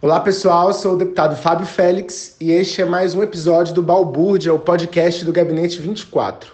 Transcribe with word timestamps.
Olá 0.00 0.20
pessoal, 0.20 0.72
sou 0.72 0.94
o 0.94 0.96
deputado 0.96 1.34
Fábio 1.34 1.66
Félix 1.66 2.36
e 2.40 2.52
este 2.52 2.80
é 2.80 2.84
mais 2.84 3.16
um 3.16 3.22
episódio 3.22 3.74
do 3.74 3.82
Balbúrdia, 3.82 4.54
o 4.54 4.58
podcast 4.60 5.24
do 5.24 5.32
Gabinete 5.32 5.80
24. 5.80 6.52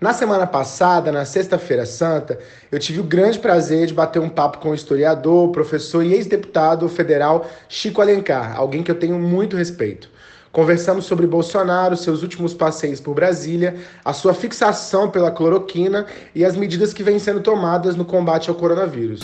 Na 0.00 0.12
semana 0.12 0.44
passada, 0.44 1.12
na 1.12 1.24
Sexta-feira 1.24 1.86
Santa, 1.86 2.40
eu 2.68 2.80
tive 2.80 2.98
o 2.98 3.04
grande 3.04 3.38
prazer 3.38 3.86
de 3.86 3.94
bater 3.94 4.18
um 4.18 4.28
papo 4.28 4.58
com 4.58 4.70
o 4.70 4.74
historiador, 4.74 5.52
professor 5.52 6.04
e 6.04 6.14
ex-deputado 6.14 6.88
federal 6.88 7.48
Chico 7.68 8.00
Alencar, 8.00 8.56
alguém 8.56 8.82
que 8.82 8.90
eu 8.90 8.98
tenho 8.98 9.20
muito 9.20 9.56
respeito. 9.56 10.10
Conversamos 10.50 11.04
sobre 11.04 11.28
Bolsonaro, 11.28 11.96
seus 11.96 12.24
últimos 12.24 12.54
passeios 12.54 12.98
por 12.98 13.14
Brasília, 13.14 13.76
a 14.04 14.12
sua 14.12 14.34
fixação 14.34 15.08
pela 15.08 15.30
cloroquina 15.30 16.06
e 16.34 16.44
as 16.44 16.56
medidas 16.56 16.92
que 16.92 17.04
vêm 17.04 17.20
sendo 17.20 17.38
tomadas 17.38 17.94
no 17.94 18.04
combate 18.04 18.50
ao 18.50 18.56
coronavírus. 18.56 19.20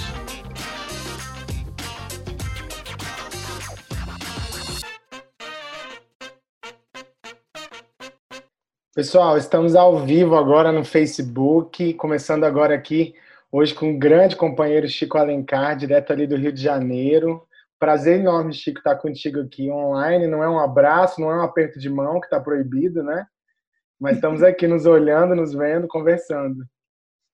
Pessoal, 8.97 9.37
estamos 9.37 9.77
ao 9.77 10.07
vivo 10.07 10.37
agora 10.37 10.73
no 10.73 10.83
Facebook, 10.83 11.93
começando 11.93 12.45
agora 12.45 12.75
aqui 12.75 13.15
hoje 13.53 13.75
com 13.75 13.91
o 13.91 13.99
grande 13.99 14.35
companheiro 14.35 14.89
Chico 14.89 15.19
Alencar, 15.19 15.77
direto 15.77 16.15
ali 16.15 16.27
do 16.27 16.35
Rio 16.35 16.51
de 16.51 16.63
Janeiro. 16.63 17.47
Prazer 17.79 18.21
enorme, 18.21 18.55
Chico, 18.55 18.79
estar 18.79 18.97
contigo 18.97 19.43
aqui 19.43 19.71
online. 19.71 20.27
Não 20.27 20.43
é 20.43 20.49
um 20.49 20.59
abraço, 20.59 21.21
não 21.21 21.31
é 21.31 21.37
um 21.37 21.43
aperto 21.43 21.79
de 21.79 21.91
mão 21.91 22.19
que 22.21 22.25
está 22.25 22.41
proibido, 22.41 23.03
né? 23.03 23.27
Mas 24.01 24.15
estamos 24.15 24.43
aqui 24.43 24.67
nos 24.67 24.87
olhando, 24.87 25.37
nos 25.37 25.53
vendo, 25.53 25.87
conversando. 25.87 26.65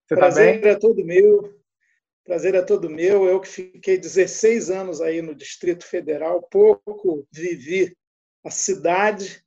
Você 0.05 0.17
Prazer 0.17 0.57
tá 0.57 0.63
bem? 0.63 0.71
é 0.73 0.77
todo 0.77 1.05
meu. 1.05 1.63
Prazer 2.25 2.57
é 2.57 2.63
todo 2.63 2.91
meu. 2.91 3.27
Eu 3.27 3.39
que 3.39 3.47
fiquei 3.47 3.97
16 3.97 4.69
anos 4.69 5.01
aí 5.01 5.23
no 5.23 5.33
Distrito 5.33 5.87
Federal, 5.87 6.43
pouco 6.51 7.25
vivi 7.31 7.97
a 8.45 8.51
cidade 8.51 9.45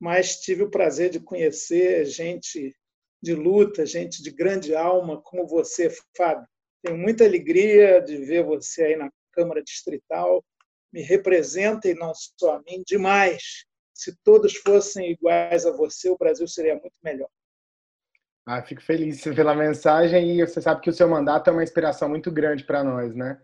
mas 0.00 0.40
tive 0.40 0.62
o 0.62 0.70
prazer 0.70 1.10
de 1.10 1.20
conhecer 1.20 2.04
gente 2.04 2.74
de 3.22 3.34
luta, 3.34 3.86
gente 3.86 4.22
de 4.22 4.30
grande 4.30 4.74
alma, 4.74 5.20
como 5.22 5.46
você, 5.46 5.90
Fábio. 6.16 6.46
Tenho 6.82 6.98
muita 6.98 7.24
alegria 7.24 8.00
de 8.00 8.18
ver 8.18 8.44
você 8.44 8.84
aí 8.84 8.96
na 8.96 9.10
Câmara 9.32 9.62
Distrital. 9.62 10.44
Me 10.92 11.00
representa, 11.00 11.88
e 11.88 11.94
não 11.94 12.12
só 12.14 12.56
a 12.56 12.62
mim, 12.62 12.82
demais. 12.86 13.64
Se 13.94 14.14
todos 14.22 14.54
fossem 14.56 15.12
iguais 15.12 15.64
a 15.64 15.70
você, 15.70 16.10
o 16.10 16.18
Brasil 16.18 16.46
seria 16.46 16.74
muito 16.74 16.94
melhor. 17.02 17.28
Ah, 18.46 18.62
fico 18.62 18.82
feliz 18.82 19.22
pela 19.22 19.54
mensagem 19.54 20.38
e 20.38 20.46
você 20.46 20.60
sabe 20.60 20.82
que 20.82 20.90
o 20.90 20.92
seu 20.92 21.08
mandato 21.08 21.48
é 21.48 21.52
uma 21.52 21.62
inspiração 21.62 22.10
muito 22.10 22.30
grande 22.30 22.62
para 22.62 22.84
nós, 22.84 23.14
né? 23.14 23.40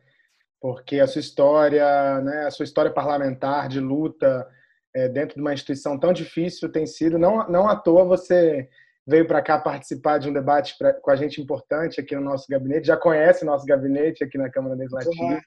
Porque 0.60 1.00
a 1.00 1.06
sua 1.06 1.20
história, 1.20 2.20
né, 2.20 2.44
a 2.44 2.50
sua 2.50 2.64
história 2.64 2.92
parlamentar 2.92 3.66
de 3.66 3.80
luta, 3.80 4.46
é, 4.94 5.08
dentro 5.08 5.36
de 5.36 5.40
uma 5.40 5.52
instituição 5.52 5.98
tão 5.98 6.12
difícil 6.12 6.70
tem 6.70 6.86
sido. 6.86 7.18
Não, 7.18 7.48
não 7.48 7.68
à 7.68 7.76
toa 7.76 8.04
você 8.04 8.68
veio 9.06 9.26
para 9.26 9.42
cá 9.42 9.58
participar 9.58 10.18
de 10.18 10.28
um 10.28 10.32
debate 10.32 10.76
pra, 10.78 10.92
com 10.92 11.10
a 11.10 11.16
gente 11.16 11.40
importante 11.40 12.00
aqui 12.00 12.14
no 12.14 12.22
nosso 12.22 12.46
gabinete. 12.48 12.86
Já 12.86 12.96
conhece 12.96 13.42
o 13.42 13.46
nosso 13.46 13.66
gabinete 13.66 14.22
aqui 14.22 14.38
na 14.38 14.50
Câmara 14.50 14.74
Legislativa. 14.74 15.40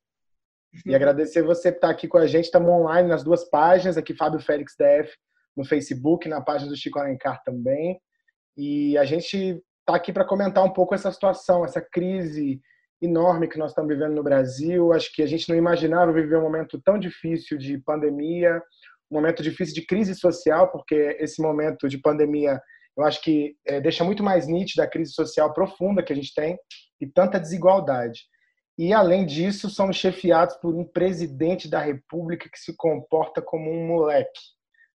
E 0.85 0.95
agradecer 0.95 1.43
você 1.43 1.71
por 1.71 1.77
estar 1.77 1.89
aqui 1.89 2.07
com 2.07 2.17
a 2.17 2.25
gente. 2.25 2.45
Estamos 2.45 2.69
online 2.69 3.07
nas 3.07 3.23
duas 3.23 3.43
páginas, 3.43 3.97
aqui 3.97 4.13
Fábio 4.13 4.39
Félix 4.39 4.73
DF 4.77 5.13
no 5.55 5.63
Facebook, 5.63 6.27
na 6.27 6.41
página 6.41 6.69
do 6.69 6.75
Chico 6.75 6.99
Alencar 6.99 7.41
também. 7.43 8.01
E 8.57 8.97
a 8.97 9.05
gente 9.05 9.61
está 9.79 9.95
aqui 9.95 10.11
para 10.11 10.25
comentar 10.25 10.63
um 10.63 10.71
pouco 10.71 10.95
essa 10.95 11.11
situação, 11.11 11.63
essa 11.63 11.81
crise 11.81 12.59
enorme 13.01 13.47
que 13.47 13.57
nós 13.57 13.71
estamos 13.71 13.93
vivendo 13.93 14.15
no 14.15 14.23
Brasil. 14.23 14.93
Acho 14.93 15.13
que 15.13 15.21
a 15.21 15.27
gente 15.27 15.47
não 15.49 15.55
imaginava 15.55 16.11
viver 16.11 16.37
um 16.37 16.41
momento 16.41 16.81
tão 16.81 16.97
difícil 16.97 17.57
de 17.57 17.77
pandemia, 17.77 18.61
momento 19.13 19.43
difícil 19.43 19.75
de 19.75 19.85
crise 19.85 20.15
social, 20.15 20.71
porque 20.71 21.17
esse 21.19 21.41
momento 21.41 21.87
de 21.87 21.97
pandemia 21.97 22.59
eu 22.95 23.03
acho 23.03 23.21
que 23.21 23.55
é, 23.65 23.81
deixa 23.81 24.03
muito 24.03 24.23
mais 24.23 24.47
nítida 24.47 24.83
a 24.83 24.89
crise 24.89 25.13
social 25.13 25.53
profunda 25.53 26.03
que 26.03 26.13
a 26.13 26.15
gente 26.15 26.33
tem 26.33 26.57
e 27.01 27.07
tanta 27.07 27.39
desigualdade. 27.39 28.21
E, 28.77 28.91
além 28.91 29.25
disso, 29.25 29.69
somos 29.69 29.97
chefiados 29.97 30.55
por 30.57 30.75
um 30.75 30.83
presidente 30.83 31.69
da 31.69 31.79
República 31.79 32.49
que 32.49 32.59
se 32.59 32.75
comporta 32.75 33.41
como 33.41 33.69
um 33.69 33.87
moleque, 33.87 34.39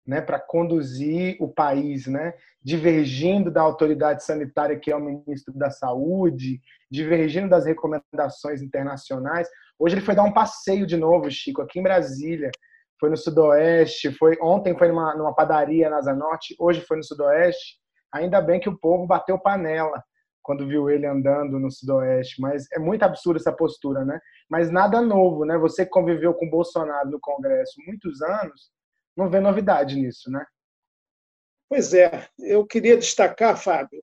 né, 0.06 0.21
para 0.21 0.38
conduzir 0.38 1.37
o 1.41 1.49
país, 1.49 2.06
né, 2.06 2.32
divergindo 2.62 3.50
da 3.50 3.60
autoridade 3.60 4.25
sanitária 4.25 4.78
que 4.78 4.91
é 4.91 4.97
o 4.97 5.00
ministro 5.00 5.53
da 5.55 5.71
Saúde, 5.71 6.60
divergindo 6.91 7.50
das 7.50 7.66
recomendações 7.66 8.62
internacionais. 8.62 9.49
Hoje 9.78 9.97
ele 9.97 10.05
foi 10.05 10.15
dar 10.15 10.25
um 10.25 10.32
passeio 10.32 10.87
de 10.87 10.97
novo, 10.97 11.31
Chico, 11.31 11.60
aqui 11.60 11.81
em 11.81 11.82
Brasília, 11.82 12.50
foi 12.98 13.10
no 13.10 13.16
Sudoeste, 13.16 14.12
foi 14.12 14.38
ontem 14.40 14.76
foi 14.76 14.88
numa, 14.88 15.14
numa 15.14 15.34
padaria 15.34 15.90
na 15.90 15.98
Asa 15.98 16.14
Norte, 16.14 16.56
hoje 16.58 16.80
foi 16.80 16.96
no 16.96 17.04
Sudoeste. 17.04 17.78
Ainda 18.12 18.40
bem 18.40 18.58
que 18.60 18.68
o 18.68 18.78
povo 18.78 19.06
bateu 19.06 19.38
panela 19.38 20.02
quando 20.42 20.66
viu 20.66 20.88
ele 20.88 21.04
andando 21.04 21.58
no 21.58 21.70
Sudoeste, 21.70 22.40
mas 22.40 22.70
é 22.72 22.78
muito 22.78 23.02
absurda 23.02 23.40
essa 23.40 23.52
postura, 23.52 24.04
né? 24.04 24.20
Mas 24.48 24.70
nada 24.70 25.02
novo, 25.02 25.44
né? 25.44 25.58
Você 25.58 25.84
que 25.84 25.90
conviveu 25.90 26.32
com 26.32 26.48
Bolsonaro 26.48 27.10
no 27.10 27.18
Congresso 27.20 27.74
muitos 27.84 28.22
anos, 28.22 28.70
não 29.16 29.28
vê 29.28 29.40
novidade 29.40 29.96
nisso, 29.96 30.30
né? 30.30 30.46
Pois 31.68 31.92
é, 31.92 32.28
eu 32.38 32.64
queria 32.64 32.96
destacar, 32.96 33.60
Fábio, 33.60 34.00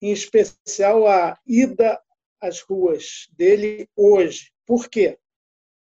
em 0.00 0.12
especial 0.12 1.08
a 1.08 1.36
ida 1.44 2.00
às 2.40 2.60
ruas 2.60 3.26
dele 3.36 3.88
hoje. 3.96 4.52
Por 4.64 4.88
quê? 4.88 5.18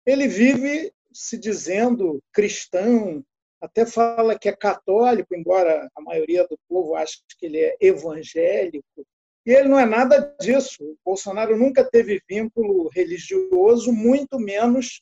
Ele 0.05 0.27
vive 0.27 0.93
se 1.13 1.37
dizendo 1.37 2.21
cristão, 2.31 3.23
até 3.61 3.85
fala 3.85 4.37
que 4.37 4.49
é 4.49 4.55
católico, 4.55 5.33
embora 5.33 5.89
a 5.95 6.01
maioria 6.01 6.45
do 6.47 6.57
povo 6.67 6.95
ache 6.95 7.19
que 7.37 7.45
ele 7.45 7.59
é 7.59 7.77
evangélico. 7.79 9.05
E 9.45 9.51
ele 9.51 9.69
não 9.69 9.79
é 9.79 9.85
nada 9.85 10.35
disso. 10.39 10.83
O 10.83 10.97
Bolsonaro 11.05 11.57
nunca 11.57 11.83
teve 11.83 12.21
vínculo 12.27 12.89
religioso, 12.89 13.91
muito 13.91 14.39
menos 14.39 15.01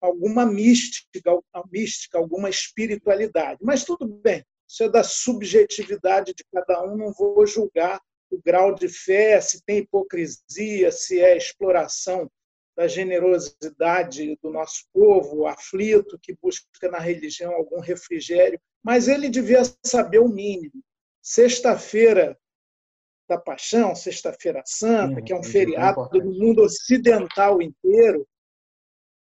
alguma 0.00 0.44
mística, 0.44 1.38
mística, 1.70 2.18
alguma 2.18 2.50
espiritualidade. 2.50 3.58
Mas 3.62 3.84
tudo 3.84 4.06
bem, 4.06 4.44
isso 4.68 4.82
é 4.82 4.88
da 4.88 5.04
subjetividade 5.04 6.34
de 6.34 6.44
cada 6.52 6.82
um, 6.84 6.96
não 6.96 7.12
vou 7.12 7.46
julgar 7.46 8.00
o 8.30 8.40
grau 8.44 8.74
de 8.74 8.88
fé, 8.88 9.40
se 9.40 9.62
tem 9.64 9.78
hipocrisia, 9.78 10.90
se 10.90 11.20
é 11.20 11.36
exploração 11.36 12.28
da 12.76 12.88
generosidade 12.88 14.36
do 14.42 14.50
nosso 14.50 14.86
povo 14.92 15.46
aflito, 15.46 16.18
que 16.20 16.34
busca 16.40 16.90
na 16.90 16.98
religião 16.98 17.52
algum 17.52 17.80
refrigério, 17.80 18.60
mas 18.82 19.08
ele 19.08 19.28
devia 19.28 19.62
saber 19.84 20.18
o 20.18 20.28
mínimo. 20.28 20.82
Sexta-feira 21.20 22.38
da 23.28 23.38
Paixão, 23.38 23.94
Sexta-feira 23.94 24.62
Santa, 24.64 25.22
que 25.22 25.32
é 25.32 25.36
um 25.36 25.44
feriado 25.44 26.08
do 26.08 26.24
mundo 26.24 26.62
ocidental 26.62 27.62
inteiro, 27.62 28.26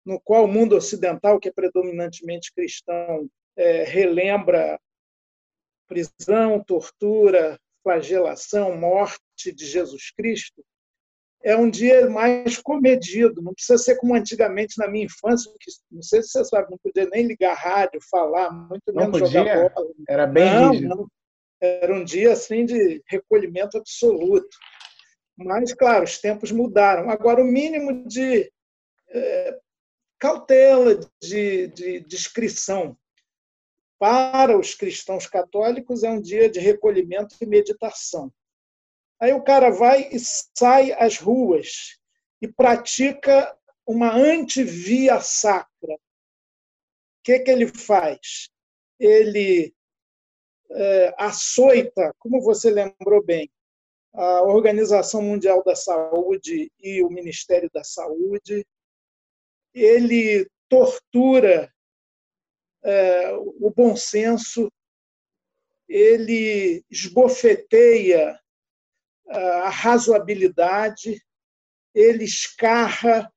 no 0.06 0.19
qual 0.22 0.46
o 0.46 0.47
mundo 0.47 0.75
ocidental, 0.75 1.40
que 1.40 1.50
é 1.50 1.52
predominantemente 1.52 2.53
cristão, 2.53 3.30
é, 3.56 3.84
relembra 3.84 4.80
prisão, 5.88 6.63
tortura, 6.63 7.59
flagelação, 7.81 8.78
morte 8.78 9.52
de 9.53 9.66
Jesus 9.66 10.12
Cristo, 10.12 10.63
é 11.44 11.56
um 11.56 11.70
dia 11.70 12.09
mais 12.09 12.58
comedido, 12.58 13.42
não 13.42 13.53
precisa 13.53 13.78
ser 13.78 13.96
como 13.98 14.16
antigamente 14.16 14.78
na 14.78 14.88
minha 14.88 15.06
infância, 15.06 15.52
que 15.59 15.72
não 15.92 16.02
sei 16.02 16.22
se 16.22 16.30
você 16.30 16.46
sabe, 16.46 16.72
não 16.72 16.78
podia 16.78 17.08
nem 17.09 17.25
ligar 17.25 17.53
rádio, 17.53 18.00
falar, 18.09 18.52
muito 18.52 18.94
menos 18.94 19.20
não 19.20 19.28
jogar 19.28 19.70
bola. 19.70 19.88
Era 20.09 20.28
bem 20.28 20.53
não, 20.53 20.72
rígido. 20.72 20.90
Não. 20.90 21.08
Era 21.59 21.94
um 21.94 22.03
dia 22.03 22.34
assim 22.34 22.66
de 22.66 23.02
recolhimento 23.08 23.78
absoluto. 23.78 24.58
Mas, 25.38 25.74
claro, 25.74 26.03
os 26.03 26.20
tempos 26.20 26.52
mudaram. 26.52 27.09
Agora, 27.09 27.42
o 27.42 27.46
mínimo 27.46 28.08
de 28.08 28.52
é, 29.09 29.59
cautela, 30.19 31.00
de, 31.22 31.68
de 31.68 32.00
discrição 32.02 32.98
para 34.00 34.57
os 34.57 34.75
cristãos 34.75 35.25
católicos 35.28 36.04
é 36.04 36.10
um 36.10 36.22
dia 36.22 36.50
de 36.50 36.60
recolhimento 36.60 37.36
e 37.42 37.45
meditação. 37.45 38.31
Aí 39.19 39.34
o 39.34 39.44
cara 39.44 39.72
vai 39.72 40.10
e 40.12 40.19
sai 40.19 40.92
às 40.94 41.18
ruas 41.18 41.98
e 42.42 42.48
pratica 42.48 43.58
uma 43.86 44.14
antivia 44.14 45.19
sacra. 45.19 45.96
O 45.96 46.00
que, 47.24 47.40
que 47.40 47.52
ele 47.52 47.68
faz? 47.68 48.50
Ele 49.00 49.74
é, 50.69 51.16
açoita, 51.18 52.14
como 52.19 52.42
você 52.42 52.69
lembrou 52.69 53.24
bem, 53.24 53.50
a 54.14 54.44
Organização 54.44 55.22
Mundial 55.22 55.64
da 55.64 55.75
Saúde 55.75 56.72
e 56.80 57.02
o 57.04 57.10
Ministério 57.10 57.69
da 57.74 57.84
Saúde. 57.84 58.66
Ele 59.74 60.50
tortura 60.69 61.72
é, 62.84 63.31
o 63.36 63.72
bom 63.75 63.96
senso, 63.96 64.72
ele 65.88 66.84
esbofeteia 66.90 68.40
a 69.29 69.69
razoabilidade, 69.69 71.21
ele 71.94 72.24
escarra 72.24 73.31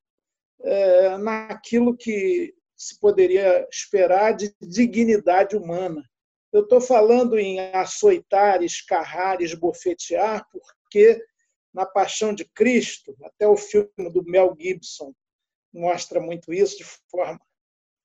é, 0.61 1.17
naquilo 1.17 1.95
que 1.95 2.53
se 2.75 2.99
poderia 2.99 3.67
esperar 3.71 4.33
de 4.33 4.53
dignidade 4.61 5.55
humana. 5.55 6.03
Eu 6.51 6.63
estou 6.63 6.81
falando 6.81 7.39
em 7.39 7.59
açoitar, 7.73 8.61
escarrar, 8.63 9.41
esbofetear, 9.41 10.45
porque 10.51 11.23
na 11.73 11.85
Paixão 11.85 12.33
de 12.33 12.43
Cristo, 12.45 13.15
até 13.23 13.47
o 13.47 13.55
filme 13.55 14.11
do 14.11 14.23
Mel 14.23 14.55
Gibson 14.59 15.13
mostra 15.73 16.19
muito 16.19 16.53
isso 16.53 16.77
de 16.77 16.83
forma 17.09 17.39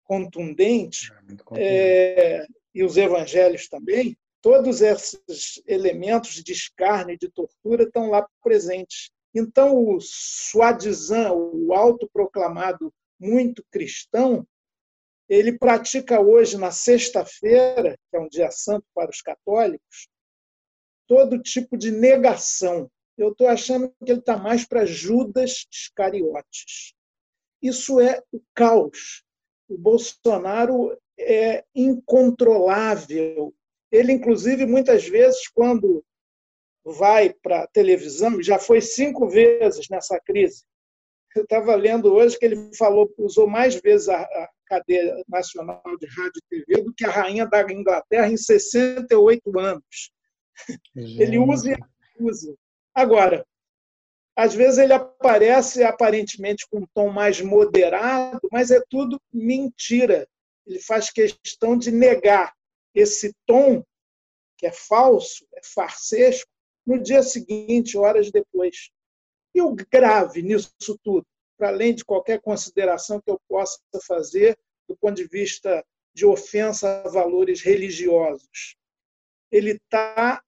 contundente, 0.04 1.12
é, 1.56 2.36
é, 2.42 2.46
e 2.72 2.84
os 2.84 2.96
evangelhos 2.96 3.68
também, 3.68 4.16
todos 4.46 4.80
esses 4.80 5.60
elementos 5.66 6.40
de 6.40 6.52
escárnio 6.52 7.14
e 7.14 7.18
de 7.18 7.28
tortura 7.28 7.82
estão 7.82 8.10
lá 8.10 8.24
presentes. 8.40 9.10
Então, 9.34 9.76
o 9.76 9.98
suadizan, 10.00 11.32
o 11.32 11.74
autoproclamado 11.74 12.94
muito 13.18 13.64
cristão, 13.72 14.46
ele 15.28 15.58
pratica 15.58 16.20
hoje, 16.20 16.56
na 16.56 16.70
sexta-feira, 16.70 17.98
que 18.08 18.16
é 18.16 18.20
um 18.20 18.28
dia 18.28 18.48
santo 18.52 18.86
para 18.94 19.10
os 19.10 19.20
católicos, 19.20 20.06
todo 21.08 21.42
tipo 21.42 21.76
de 21.76 21.90
negação. 21.90 22.88
Eu 23.18 23.32
estou 23.32 23.48
achando 23.48 23.92
que 24.04 24.12
ele 24.12 24.20
está 24.20 24.36
mais 24.36 24.64
para 24.64 24.86
Judas 24.86 25.66
Iscariotes. 25.72 26.94
Isso 27.60 27.98
é 27.98 28.22
o 28.30 28.40
caos. 28.54 29.24
O 29.68 29.76
Bolsonaro 29.76 30.96
é 31.18 31.64
incontrolável. 31.74 33.52
Ele, 33.96 34.12
inclusive, 34.12 34.66
muitas 34.66 35.08
vezes, 35.08 35.48
quando 35.48 36.04
vai 36.84 37.32
para 37.42 37.62
a 37.62 37.66
televisão, 37.66 38.42
já 38.42 38.58
foi 38.58 38.80
cinco 38.80 39.28
vezes 39.28 39.88
nessa 39.88 40.20
crise. 40.20 40.64
Eu 41.34 41.42
estava 41.42 41.74
lendo 41.74 42.14
hoje 42.14 42.38
que 42.38 42.44
ele 42.44 42.70
falou, 42.76 43.12
usou 43.18 43.46
mais 43.46 43.74
vezes 43.76 44.08
a, 44.08 44.48
cadeia 44.66 45.22
nacional 45.28 45.82
de 46.00 46.06
rádio 46.08 46.32
e 46.36 46.48
TV 46.48 46.82
do 46.82 46.92
que 46.92 47.04
a 47.04 47.10
rainha 47.10 47.46
da 47.46 47.62
Inglaterra 47.72 48.28
em 48.28 48.36
68 48.36 49.58
anos. 49.58 50.10
Gente. 50.96 51.22
Ele 51.22 51.38
usa 51.38 51.70
e 51.70 51.76
usa. 52.18 52.54
Agora, 52.94 53.46
às 54.36 54.54
vezes 54.54 54.78
ele 54.78 54.92
aparece 54.92 55.82
aparentemente 55.82 56.66
com 56.68 56.80
um 56.80 56.86
tom 56.94 57.10
mais 57.10 57.40
moderado, 57.40 58.40
mas 58.50 58.70
é 58.70 58.80
tudo 58.90 59.20
mentira. 59.32 60.26
Ele 60.66 60.80
faz 60.80 61.10
questão 61.10 61.78
de 61.78 61.92
negar 61.92 62.52
esse 62.96 63.34
tom, 63.44 63.84
que 64.56 64.66
é 64.66 64.72
falso, 64.72 65.46
é 65.54 65.60
farsesco, 65.62 66.50
no 66.86 66.98
dia 67.00 67.22
seguinte, 67.22 67.98
horas 67.98 68.30
depois. 68.30 68.90
E 69.54 69.60
o 69.60 69.74
grave 69.74 70.42
nisso 70.42 70.72
tudo, 71.04 71.26
para 71.58 71.68
além 71.68 71.94
de 71.94 72.04
qualquer 72.04 72.40
consideração 72.40 73.20
que 73.20 73.30
eu 73.30 73.40
possa 73.48 73.78
fazer 74.06 74.58
do 74.88 74.96
ponto 74.96 75.16
de 75.16 75.28
vista 75.28 75.84
de 76.14 76.24
ofensa 76.24 77.02
a 77.02 77.08
valores 77.08 77.60
religiosos, 77.60 78.76
ele 79.50 79.72
está 79.72 80.42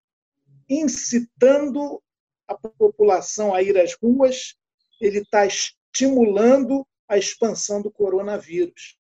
incitando 0.69 2.03
a 2.47 2.55
população 2.55 3.55
a 3.55 3.63
ir 3.63 3.77
às 3.77 3.95
ruas, 3.95 4.57
ele 5.01 5.19
está 5.19 5.47
estimulando 5.47 6.87
a 7.07 7.19
expansão 7.19 7.83
do 7.83 7.91
coronavírus. 7.91 8.97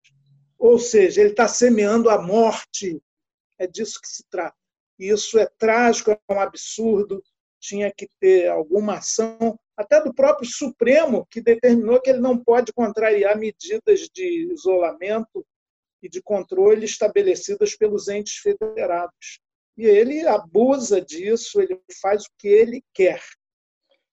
Ou 0.59 0.79
seja, 0.79 1.21
ele 1.21 1.31
está 1.31 1.47
semeando 1.47 2.11
a 2.11 2.21
morte. 2.21 3.01
É 3.58 3.66
disso 3.66 4.00
que 4.00 4.08
se 4.08 4.25
trata. 4.31 4.56
Isso 4.99 5.38
é 5.38 5.46
trágico, 5.58 6.10
é 6.10 6.19
um 6.31 6.40
absurdo. 6.40 7.22
Tinha 7.60 7.93
que 7.93 8.08
ter 8.20 8.49
alguma 8.49 8.99
ação, 8.99 9.58
até 9.76 10.02
do 10.02 10.14
próprio 10.14 10.49
Supremo, 10.49 11.26
que 11.31 11.40
determinou 11.40 12.00
que 12.00 12.10
ele 12.10 12.20
não 12.20 12.37
pode 12.37 12.72
contrariar 12.72 13.37
medidas 13.37 14.08
de 14.12 14.52
isolamento 14.52 15.44
e 16.02 16.08
de 16.08 16.22
controle 16.22 16.84
estabelecidas 16.84 17.76
pelos 17.76 18.08
entes 18.08 18.34
federados. 18.37 19.40
E 19.76 19.87
ele 19.87 20.26
abusa 20.26 21.00
disso, 21.00 21.60
ele 21.60 21.81
faz 22.00 22.25
o 22.25 22.31
que 22.38 22.49
ele 22.49 22.82
quer. 22.93 23.20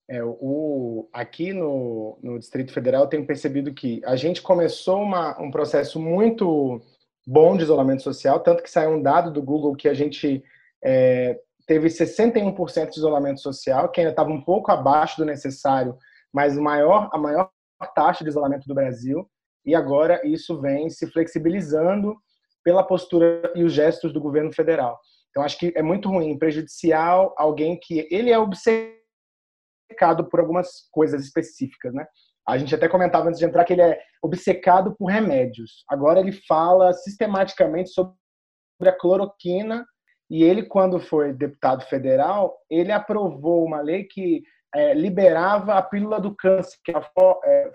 É, 0.08 0.24
o, 0.24 1.10
aqui 1.12 1.52
no, 1.52 2.20
no 2.22 2.38
Distrito 2.38 2.72
Federal, 2.72 3.08
tenho 3.08 3.26
percebido 3.26 3.74
que 3.74 4.02
a 4.06 4.16
gente 4.16 4.42
começou 4.42 5.02
uma, 5.02 5.40
um 5.42 5.50
processo 5.50 6.00
muito 6.00 6.80
bom 7.26 7.58
de 7.58 7.64
isolamento 7.64 8.04
social, 8.04 8.40
tanto 8.40 8.62
que 8.62 8.70
saiu 8.70 8.92
um 8.92 9.02
dado 9.02 9.32
do 9.32 9.42
Google 9.42 9.76
que 9.76 9.90
a 9.90 9.94
gente 9.94 10.44
é, 10.84 11.40
teve 11.66 11.88
61% 11.88 12.90
de 12.90 12.98
isolamento 12.98 13.42
social, 13.42 13.90
que 13.90 14.00
ainda 14.00 14.12
estava 14.12 14.30
um 14.30 14.42
pouco 14.42 14.72
abaixo 14.72 15.18
do 15.18 15.26
necessário, 15.26 15.98
mas 16.32 16.56
maior, 16.58 17.10
a 17.12 17.18
maior 17.18 17.50
taxa 17.96 18.24
de 18.24 18.30
isolamento 18.30 18.68
do 18.68 18.76
Brasil. 18.76 19.28
E 19.66 19.74
agora 19.74 20.22
isso 20.26 20.62
vem 20.62 20.90
se 20.90 21.08
flexibilizando 21.08 22.16
pela 22.64 22.84
postura 22.84 23.52
e 23.56 23.64
os 23.64 23.74
gestos 23.74 24.14
do 24.14 24.22
governo 24.22 24.54
federal. 24.54 25.00
Então 25.30 25.44
acho 25.44 25.58
que 25.58 25.74
é 25.76 25.82
muito 25.82 26.10
ruim, 26.10 26.38
prejudicial 26.38 27.34
alguém 27.38 27.80
que 27.80 28.08
ele 28.12 28.32
é 28.32 28.38
obcecado 28.38 28.96
por 30.30 30.40
algumas 30.40 30.88
coisas 30.92 31.24
específicas, 31.24 31.94
né? 31.94 32.06
A 32.48 32.58
gente 32.58 32.74
até 32.76 32.88
comentava 32.88 33.28
antes 33.28 33.40
de 33.40 33.46
entrar 33.46 33.66
que 33.66 33.74
ele 33.74 33.82
é 33.82 34.00
obcecado 34.22 34.96
por 34.98 35.08
remédios. 35.08 35.84
Agora 35.90 36.20
ele 36.20 36.32
fala 36.32 36.94
sistematicamente 36.94 37.90
sobre 37.90 38.14
a 38.84 38.92
cloroquina 38.92 39.86
e 40.30 40.44
ele, 40.44 40.64
quando 40.64 41.00
foi 41.00 41.34
deputado 41.34 41.84
federal, 41.86 42.58
ele 42.70 42.92
aprovou 42.92 43.64
uma 43.64 43.82
lei 43.82 44.04
que 44.04 44.44
é, 44.74 44.94
liberava 44.94 45.76
a 45.76 45.82
pílula 45.82 46.20
do 46.20 46.36
câncer, 46.36 46.78
que 46.84 46.92
é 46.92 46.98
a 46.98 47.12
é, 47.46 47.72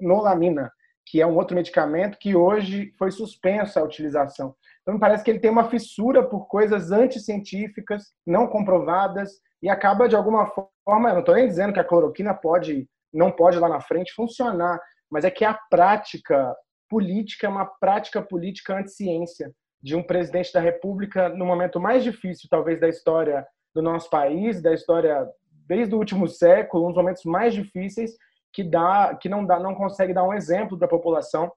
nolamina, 0.00 0.72
que 1.06 1.20
é 1.20 1.26
um 1.26 1.36
outro 1.36 1.54
medicamento 1.54 2.18
que 2.18 2.34
hoje 2.34 2.92
foi 2.98 3.10
suspenso 3.10 3.78
a 3.78 3.82
utilização. 3.82 4.54
Então, 4.82 4.94
me 4.94 5.00
parece 5.00 5.22
que 5.22 5.30
ele 5.30 5.40
tem 5.40 5.50
uma 5.50 5.68
fissura 5.68 6.22
por 6.22 6.46
coisas 6.46 6.90
anticientíficas, 6.90 8.12
não 8.26 8.46
comprovadas, 8.46 9.32
e 9.62 9.68
acaba, 9.68 10.08
de 10.08 10.16
alguma 10.16 10.46
forma, 10.46 11.08
eu 11.08 11.14
não 11.14 11.20
estou 11.20 11.34
nem 11.34 11.46
dizendo 11.46 11.72
que 11.72 11.80
a 11.80 11.84
cloroquina 11.84 12.34
pode, 12.34 12.88
não 13.14 13.30
pode 13.30 13.58
lá 13.58 13.68
na 13.68 13.80
frente 13.80 14.12
funcionar, 14.12 14.78
mas 15.10 15.24
é 15.24 15.30
que 15.30 15.44
a 15.44 15.54
prática 15.70 16.54
política 16.88 17.46
é 17.46 17.50
uma 17.50 17.66
prática 17.66 18.20
política 18.20 18.76
anti-ciência 18.76 19.52
de 19.82 19.94
um 19.94 20.02
presidente 20.02 20.52
da 20.52 20.60
República 20.60 21.28
no 21.28 21.44
momento 21.44 21.78
mais 21.78 22.02
difícil, 22.02 22.48
talvez, 22.50 22.80
da 22.80 22.88
história 22.88 23.46
do 23.74 23.82
nosso 23.82 24.08
país, 24.08 24.62
da 24.62 24.72
história 24.72 25.26
desde 25.66 25.94
o 25.94 25.98
último 25.98 26.28
século, 26.28 26.84
um 26.84 26.88
dos 26.88 26.96
momentos 26.96 27.24
mais 27.24 27.54
difíceis, 27.54 28.12
que 28.52 28.62
dá, 28.62 29.16
que 29.20 29.28
não 29.28 29.44
dá, 29.44 29.58
não 29.58 29.74
consegue 29.74 30.14
dar 30.14 30.24
um 30.24 30.32
exemplo 30.32 30.78
para 30.78 30.86
a 30.86 30.90
população 30.90 31.52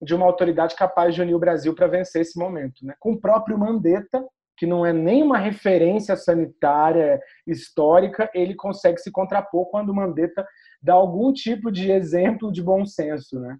de 0.00 0.14
uma 0.14 0.26
autoridade 0.26 0.74
capaz 0.74 1.14
de 1.14 1.22
unir 1.22 1.34
o 1.34 1.38
Brasil 1.38 1.74
para 1.74 1.86
vencer 1.86 2.22
esse 2.22 2.38
momento, 2.38 2.84
né? 2.84 2.94
Com 2.98 3.12
o 3.12 3.20
próprio 3.20 3.56
Mandetta, 3.56 4.22
que 4.62 4.66
não 4.66 4.86
é 4.86 4.92
nem 4.92 5.24
uma 5.24 5.38
referência 5.38 6.16
sanitária 6.16 7.20
histórica, 7.44 8.30
ele 8.32 8.54
consegue 8.54 9.00
se 9.00 9.10
contrapor 9.10 9.66
quando 9.72 9.92
Mandetta 9.92 10.46
dá 10.80 10.92
algum 10.92 11.32
tipo 11.32 11.68
de 11.72 11.90
exemplo 11.90 12.52
de 12.52 12.62
bom 12.62 12.86
senso, 12.86 13.40
né? 13.40 13.58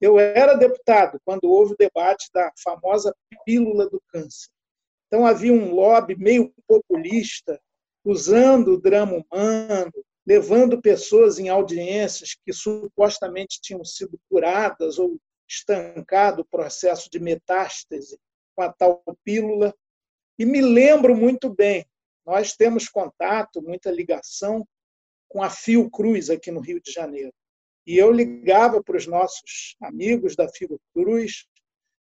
Eu 0.00 0.18
era 0.18 0.54
deputado 0.54 1.20
quando 1.26 1.44
houve 1.44 1.74
o 1.74 1.76
debate 1.76 2.30
da 2.32 2.50
famosa 2.64 3.14
pílula 3.44 3.86
do 3.90 4.02
câncer. 4.08 4.48
Então 5.08 5.26
havia 5.26 5.52
um 5.52 5.74
lobby 5.74 6.16
meio 6.16 6.50
populista 6.66 7.60
usando 8.02 8.68
o 8.68 8.80
drama 8.80 9.22
humano, 9.30 9.92
levando 10.26 10.80
pessoas 10.80 11.38
em 11.38 11.50
audiências 11.50 12.34
que 12.34 12.50
supostamente 12.54 13.60
tinham 13.60 13.84
sido 13.84 14.18
curadas 14.30 14.98
ou 14.98 15.18
estancado 15.46 16.40
o 16.40 16.46
processo 16.46 17.10
de 17.10 17.20
metástase 17.20 18.18
com 18.56 18.62
a 18.62 18.72
tal 18.72 19.02
pílula. 19.22 19.74
E 20.40 20.46
me 20.46 20.62
lembro 20.62 21.14
muito 21.14 21.54
bem, 21.54 21.84
nós 22.24 22.54
temos 22.54 22.88
contato, 22.88 23.60
muita 23.60 23.90
ligação 23.90 24.66
com 25.28 25.42
a 25.42 25.50
Fiocruz 25.50 26.30
aqui 26.30 26.50
no 26.50 26.60
Rio 26.60 26.80
de 26.80 26.90
Janeiro. 26.90 27.30
E 27.86 27.98
eu 27.98 28.10
ligava 28.10 28.82
para 28.82 28.96
os 28.96 29.06
nossos 29.06 29.76
amigos 29.82 30.34
da 30.34 30.48
Fiocruz 30.48 31.44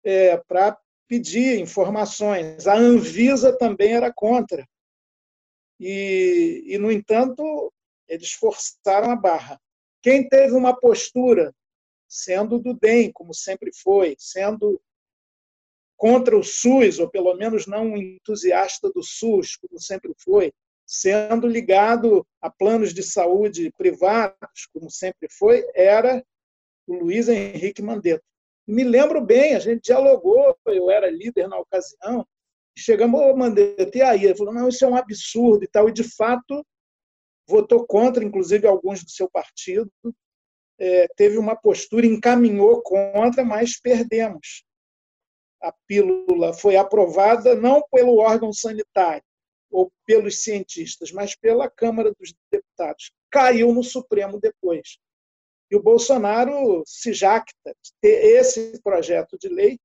é, 0.02 0.38
para 0.48 0.80
pedir 1.10 1.60
informações. 1.60 2.68
A 2.68 2.74
Anvisa 2.74 3.52
também 3.58 3.96
era 3.96 4.14
contra. 4.14 4.66
E, 5.78 6.64
e, 6.68 6.78
no 6.78 6.90
entanto, 6.90 7.44
eles 8.08 8.32
forçaram 8.32 9.12
a 9.12 9.16
barra. 9.18 9.60
Quem 10.02 10.30
teve 10.30 10.54
uma 10.54 10.74
postura, 10.74 11.54
sendo 12.08 12.60
do 12.60 12.74
DEM, 12.74 13.12
como 13.12 13.34
sempre 13.34 13.72
foi, 13.74 14.16
sendo 14.18 14.82
contra 16.02 16.36
o 16.36 16.42
SUS, 16.44 16.98
ou 16.98 17.08
pelo 17.08 17.36
menos 17.36 17.68
não 17.68 17.92
um 17.92 17.96
entusiasta 17.96 18.90
do 18.90 19.04
SUS, 19.04 19.56
como 19.56 19.80
sempre 19.80 20.12
foi, 20.18 20.52
sendo 20.84 21.46
ligado 21.46 22.26
a 22.42 22.50
planos 22.50 22.92
de 22.92 23.04
saúde 23.04 23.72
privados, 23.78 24.68
como 24.74 24.90
sempre 24.90 25.28
foi, 25.30 25.64
era 25.76 26.26
o 26.88 26.96
Luiz 26.96 27.30
Henrique 27.30 27.84
Mandetta. 27.84 28.24
Me 28.68 28.84
lembro 28.84 29.24
bem, 29.24 29.54
a 29.54 29.60
gente 29.60 29.84
dialogou, 29.84 30.58
eu 30.66 30.90
era 30.90 31.08
líder 31.08 31.48
na 31.48 31.60
ocasião, 31.60 32.26
chegamos 32.76 33.22
ao 33.22 33.38
Mandetta, 33.38 33.96
e 33.96 34.02
aí? 34.02 34.26
Ele 34.26 34.36
falou, 34.36 34.56
não, 34.56 34.70
isso 34.70 34.84
é 34.84 34.88
um 34.88 34.96
absurdo 34.96 35.64
e 35.64 35.68
tal, 35.68 35.88
e 35.88 35.94
de 35.94 36.04
fato 36.04 36.66
votou 37.48 37.86
contra, 37.86 38.24
inclusive 38.24 38.66
alguns 38.66 39.04
do 39.04 39.12
seu 39.12 39.30
partido, 39.30 39.92
é, 40.80 41.08
teve 41.16 41.38
uma 41.38 41.56
postura, 41.56 42.08
encaminhou 42.08 42.82
contra, 42.82 43.46
mas 43.46 43.80
perdemos. 43.80 44.64
A 45.62 45.74
pílula 45.88 46.54
foi 46.54 46.76
aprovada 46.76 47.56
não 47.56 47.84
pelo 47.92 48.18
órgão 48.18 48.52
sanitário 48.52 49.24
ou 49.70 49.92
pelos 50.06 50.44
cientistas, 50.44 51.12
mas 51.12 51.36
pela 51.36 51.70
Câmara 51.70 52.14
dos 52.20 52.34
Deputados. 52.52 53.12
Caiu 53.30 53.74
no 53.74 53.84
Supremo 53.84 54.40
depois. 54.40 54.98
E 55.70 55.76
o 55.76 55.82
Bolsonaro 55.82 56.84
se 56.86 57.14
jacta 57.14 57.74
de 57.82 57.92
ter 58.02 58.38
esse 58.38 58.82
projeto 58.82 59.38
de 59.40 59.48
lei, 59.48 59.80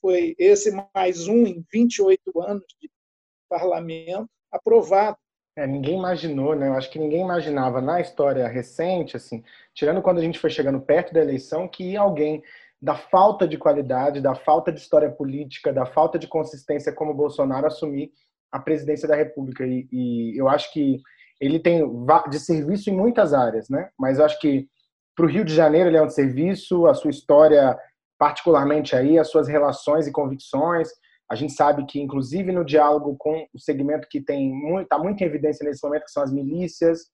foi 0.00 0.34
esse 0.38 0.70
mais 0.94 1.28
um 1.28 1.46
em 1.46 1.62
28 1.70 2.40
anos 2.40 2.64
de 2.80 2.90
parlamento, 3.48 4.30
aprovado. 4.50 5.18
É, 5.56 5.66
ninguém 5.66 5.98
imaginou, 5.98 6.54
né? 6.56 6.68
Eu 6.68 6.74
acho 6.74 6.90
que 6.90 6.98
ninguém 6.98 7.20
imaginava 7.20 7.82
na 7.82 8.00
história 8.00 8.48
recente, 8.48 9.16
assim, 9.16 9.44
tirando 9.74 10.00
quando 10.00 10.18
a 10.18 10.22
gente 10.22 10.38
foi 10.38 10.48
chegando 10.48 10.80
perto 10.80 11.12
da 11.12 11.20
eleição, 11.20 11.68
que 11.68 11.96
alguém 11.96 12.42
da 12.80 12.94
falta 12.94 13.46
de 13.46 13.58
qualidade, 13.58 14.20
da 14.20 14.34
falta 14.34 14.72
de 14.72 14.80
história 14.80 15.10
política, 15.10 15.72
da 15.72 15.84
falta 15.84 16.18
de 16.18 16.26
consistência 16.26 16.92
como 16.92 17.14
Bolsonaro 17.14 17.66
assumir 17.66 18.10
a 18.50 18.58
presidência 18.58 19.06
da 19.06 19.14
República. 19.14 19.66
E, 19.66 19.86
e 19.92 20.40
eu 20.40 20.48
acho 20.48 20.72
que 20.72 21.00
ele 21.40 21.58
tem 21.58 21.82
de 22.28 22.38
serviço 22.38 22.90
em 22.90 22.96
muitas 22.96 23.32
áreas, 23.32 23.68
né? 23.68 23.90
Mas 23.98 24.18
eu 24.18 24.24
acho 24.24 24.38
que 24.40 24.68
para 25.14 25.26
o 25.26 25.28
Rio 25.28 25.44
de 25.44 25.54
Janeiro 25.54 25.88
ele 25.88 25.96
é 25.96 26.02
um 26.02 26.08
serviço, 26.08 26.86
a 26.86 26.94
sua 26.94 27.10
história 27.10 27.78
particularmente 28.18 28.94
aí, 28.94 29.18
as 29.18 29.30
suas 29.30 29.48
relações 29.48 30.06
e 30.06 30.12
convicções, 30.12 30.90
a 31.30 31.34
gente 31.34 31.52
sabe 31.52 31.86
que, 31.86 32.00
inclusive, 32.00 32.52
no 32.52 32.64
diálogo 32.64 33.16
com 33.18 33.46
o 33.54 33.58
segmento 33.58 34.08
que 34.10 34.20
tem 34.20 34.52
está 34.80 34.98
muito 34.98 35.22
em 35.22 35.26
evidência 35.26 35.64
nesse 35.64 35.82
momento, 35.82 36.04
que 36.04 36.10
são 36.10 36.22
as 36.22 36.32
milícias, 36.32 37.06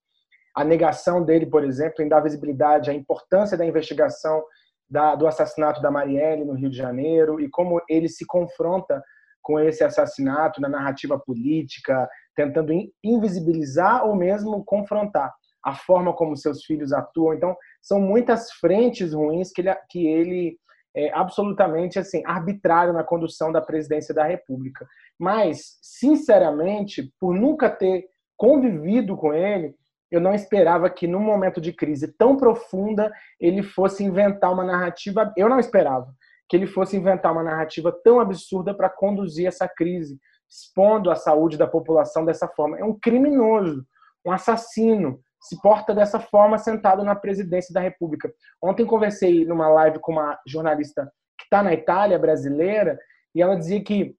a 0.55 0.65
negação 0.65 1.23
dele, 1.23 1.47
por 1.47 1.63
exemplo, 1.63 2.03
em 2.03 2.09
dar 2.09 2.21
visibilidade 2.21 2.91
à 2.91 2.95
importância 2.95 3.59
da 3.59 3.67
investigação 3.67 4.43
da, 4.89 5.15
do 5.15 5.27
assassinato 5.27 5.81
da 5.81 5.91
Marielle 5.91 6.45
no 6.45 6.55
Rio 6.55 6.71
de 6.71 6.77
Janeiro 6.77 7.41
e 7.41 7.49
como 7.49 7.81
ele 7.89 8.09
se 8.09 8.25
confronta 8.27 9.03
com 9.43 9.61
esse 9.61 9.85
assassinato 9.85 10.61
na 10.61 10.69
narrativa 10.69 11.19
política, 11.19 12.09
tentando 12.35 12.73
invisibilizar 13.03 14.05
ou 14.05 14.17
mesmo 14.17 14.65
confrontar 14.65 15.33
a 15.65 15.75
forma 15.75 16.13
como 16.13 16.37
seus 16.37 16.65
filhos 16.65 16.93
atuam. 16.93 17.35
Então, 17.35 17.57
são 17.81 18.01
muitas 18.01 18.51
frentes 18.53 19.13
ruins 19.13 19.53
que 19.53 19.61
ele, 19.61 19.75
que 19.89 20.07
ele 20.07 20.59
é, 20.97 21.13
absolutamente 21.13 21.99
assim 21.99 22.23
arbitrário 22.25 22.93
na 22.93 23.05
condução 23.05 23.53
da 23.53 23.61
presidência 23.61 24.15
da 24.15 24.25
República. 24.25 24.87
Mas, 25.19 25.79
sinceramente, 25.83 27.13
por 27.21 27.35
nunca 27.35 27.71
ter 27.71 28.07
convivido 28.37 29.17
com 29.17 29.33
ele, 29.33 29.75
eu 30.11 30.21
não 30.21 30.35
esperava 30.35 30.89
que 30.89 31.07
num 31.07 31.21
momento 31.21 31.61
de 31.61 31.73
crise 31.73 32.13
tão 32.17 32.37
profunda 32.37 33.13
ele 33.41 33.63
fosse 33.63 34.05
inventar 34.05 34.53
uma 34.53 34.65
narrativa. 34.65 35.33
Eu 35.37 35.49
não 35.49 35.59
esperava 35.59 36.15
que 36.49 36.57
ele 36.57 36.67
fosse 36.67 36.97
inventar 36.97 37.33
uma 37.33 37.43
narrativa 37.43 37.93
tão 38.05 38.21
absurda 38.21 38.73
para 38.73 38.89
conduzir 38.89 39.47
essa 39.47 39.69
crise, 39.69 40.19
expondo 40.49 41.11
a 41.11 41.17
saúde 41.17 41.59
da 41.59 41.67
população 41.67 42.25
dessa 42.25 42.47
forma. 42.47 42.79
É 42.79 42.85
um 42.85 42.97
criminoso, 42.99 43.85
um 44.25 44.31
assassino, 44.31 45.19
se 45.41 45.61
porta 45.61 45.95
dessa 45.95 46.21
forma 46.21 46.59
sentado 46.59 47.05
na 47.05 47.15
presidência 47.15 47.73
da 47.73 47.81
República. 47.81 48.33
Ontem 48.63 48.87
conversei 48.87 49.45
numa 49.45 49.69
live 49.69 49.99
com 50.01 50.13
uma 50.13 50.39
jornalista 50.47 51.11
que 51.39 51.45
está 51.45 51.63
na 51.63 51.73
Itália, 51.73 52.19
brasileira, 52.19 52.99
e 53.35 53.43
ela 53.43 53.57
dizia 53.57 53.83
que 53.83 54.17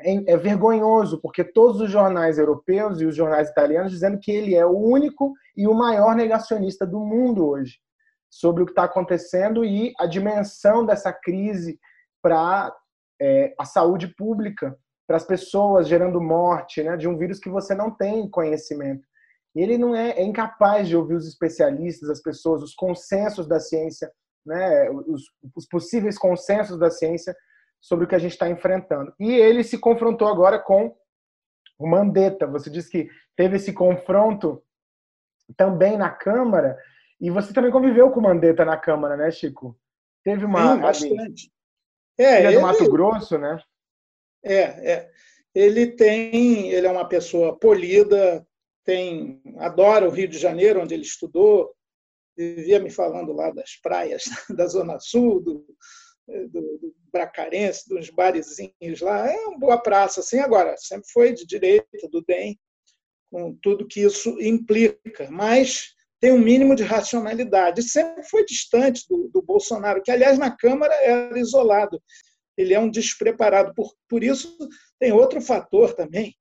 é, 0.00 0.32
é 0.32 0.36
vergonhoso, 0.36 1.20
porque 1.20 1.44
todos 1.44 1.80
os 1.80 1.90
jornais 1.90 2.38
europeus 2.38 3.00
e 3.00 3.06
os 3.06 3.16
jornais 3.16 3.48
italianos 3.48 3.92
dizendo 3.92 4.18
que 4.18 4.30
ele 4.30 4.54
é 4.54 4.64
o 4.64 4.76
único 4.76 5.34
e 5.56 5.66
o 5.66 5.74
maior 5.74 6.14
negacionista 6.14 6.86
do 6.86 7.00
mundo 7.00 7.46
hoje 7.46 7.78
sobre 8.30 8.62
o 8.62 8.66
que 8.66 8.72
está 8.72 8.84
acontecendo 8.84 9.64
e 9.64 9.92
a 9.98 10.06
dimensão 10.06 10.84
dessa 10.84 11.12
crise 11.12 11.78
para 12.22 12.74
é, 13.20 13.54
a 13.58 13.64
saúde 13.64 14.08
pública, 14.16 14.76
para 15.06 15.16
as 15.16 15.24
pessoas, 15.24 15.88
gerando 15.88 16.20
morte, 16.20 16.82
né, 16.82 16.96
de 16.96 17.08
um 17.08 17.16
vírus 17.16 17.38
que 17.38 17.48
você 17.48 17.74
não 17.74 17.90
tem 17.90 18.28
conhecimento. 18.28 19.06
Ele 19.56 19.78
não 19.78 19.94
é, 19.94 20.10
é, 20.10 20.22
incapaz 20.22 20.86
de 20.86 20.96
ouvir 20.96 21.14
os 21.14 21.26
especialistas, 21.26 22.10
as 22.10 22.20
pessoas, 22.20 22.62
os 22.62 22.74
consensos 22.74 23.48
da 23.48 23.58
ciência, 23.58 24.10
né, 24.44 24.90
os, 24.90 25.22
os 25.56 25.66
possíveis 25.66 26.18
consensos 26.18 26.78
da 26.78 26.90
ciência 26.90 27.34
sobre 27.80 28.04
o 28.04 28.08
que 28.08 28.14
a 28.14 28.18
gente 28.18 28.32
está 28.32 28.48
enfrentando. 28.48 29.12
E 29.18 29.32
ele 29.32 29.62
se 29.62 29.78
confrontou 29.78 30.28
agora 30.28 30.58
com 30.58 30.96
o 31.78 31.88
Mandetta. 31.88 32.46
Você 32.46 32.68
disse 32.70 32.90
que 32.90 33.08
teve 33.36 33.56
esse 33.56 33.72
confronto 33.72 34.62
também 35.56 35.96
na 35.96 36.10
Câmara, 36.10 36.76
e 37.20 37.30
você 37.30 37.52
também 37.52 37.70
conviveu 37.70 38.10
com 38.10 38.20
o 38.20 38.22
Mandetta 38.22 38.64
na 38.64 38.76
Câmara, 38.76 39.16
né, 39.16 39.30
Chico? 39.30 39.78
Teve 40.22 40.44
uma. 40.44 40.74
Sim, 40.74 40.80
bastante. 40.80 41.52
É, 42.18 42.38
ele 42.38 42.46
é 42.48 42.52
do 42.52 42.60
Mato 42.60 42.90
Grosso, 42.90 43.38
né? 43.38 43.58
É, 44.44 44.92
é. 44.92 45.10
Ele 45.54 45.86
tem, 45.88 46.70
ele 46.70 46.86
é 46.86 46.90
uma 46.90 47.08
pessoa 47.08 47.58
polida, 47.58 48.46
tem 48.84 49.40
adora 49.58 50.06
o 50.06 50.10
Rio 50.10 50.28
de 50.28 50.38
Janeiro, 50.38 50.80
onde 50.80 50.94
ele 50.94 51.02
estudou, 51.02 51.74
vivia 52.36 52.78
me 52.78 52.90
falando 52.90 53.32
lá 53.32 53.50
das 53.50 53.76
praias 53.76 54.24
da 54.50 54.66
Zona 54.66 54.98
Sul, 55.00 55.40
do, 55.40 55.66
do, 56.48 56.78
do 56.78 56.94
Bracarense, 57.12 57.88
dos 57.88 58.10
barezinhos 58.10 59.00
lá. 59.00 59.30
É 59.30 59.36
uma 59.46 59.58
boa 59.58 59.78
praça, 59.78 60.20
assim, 60.20 60.38
agora, 60.38 60.76
sempre 60.76 61.08
foi 61.10 61.32
de 61.32 61.46
direita, 61.46 61.86
do 62.10 62.22
DEM, 62.22 62.58
com 63.30 63.54
tudo 63.62 63.86
que 63.86 64.00
isso 64.00 64.40
implica, 64.40 65.30
mas 65.30 65.94
tem 66.20 66.32
um 66.32 66.38
mínimo 66.38 66.74
de 66.74 66.82
racionalidade. 66.82 67.82
Sempre 67.82 68.22
foi 68.24 68.44
distante 68.44 69.06
do, 69.08 69.28
do 69.28 69.42
Bolsonaro, 69.42 70.02
que, 70.02 70.10
aliás, 70.10 70.38
na 70.38 70.54
Câmara 70.54 70.94
era 70.94 71.38
isolado. 71.38 72.02
Ele 72.56 72.74
é 72.74 72.80
um 72.80 72.90
despreparado. 72.90 73.72
Por, 73.74 73.94
por 74.08 74.24
isso, 74.24 74.56
tem 74.98 75.12
outro 75.12 75.40
fator 75.40 75.94
também, 75.94 76.36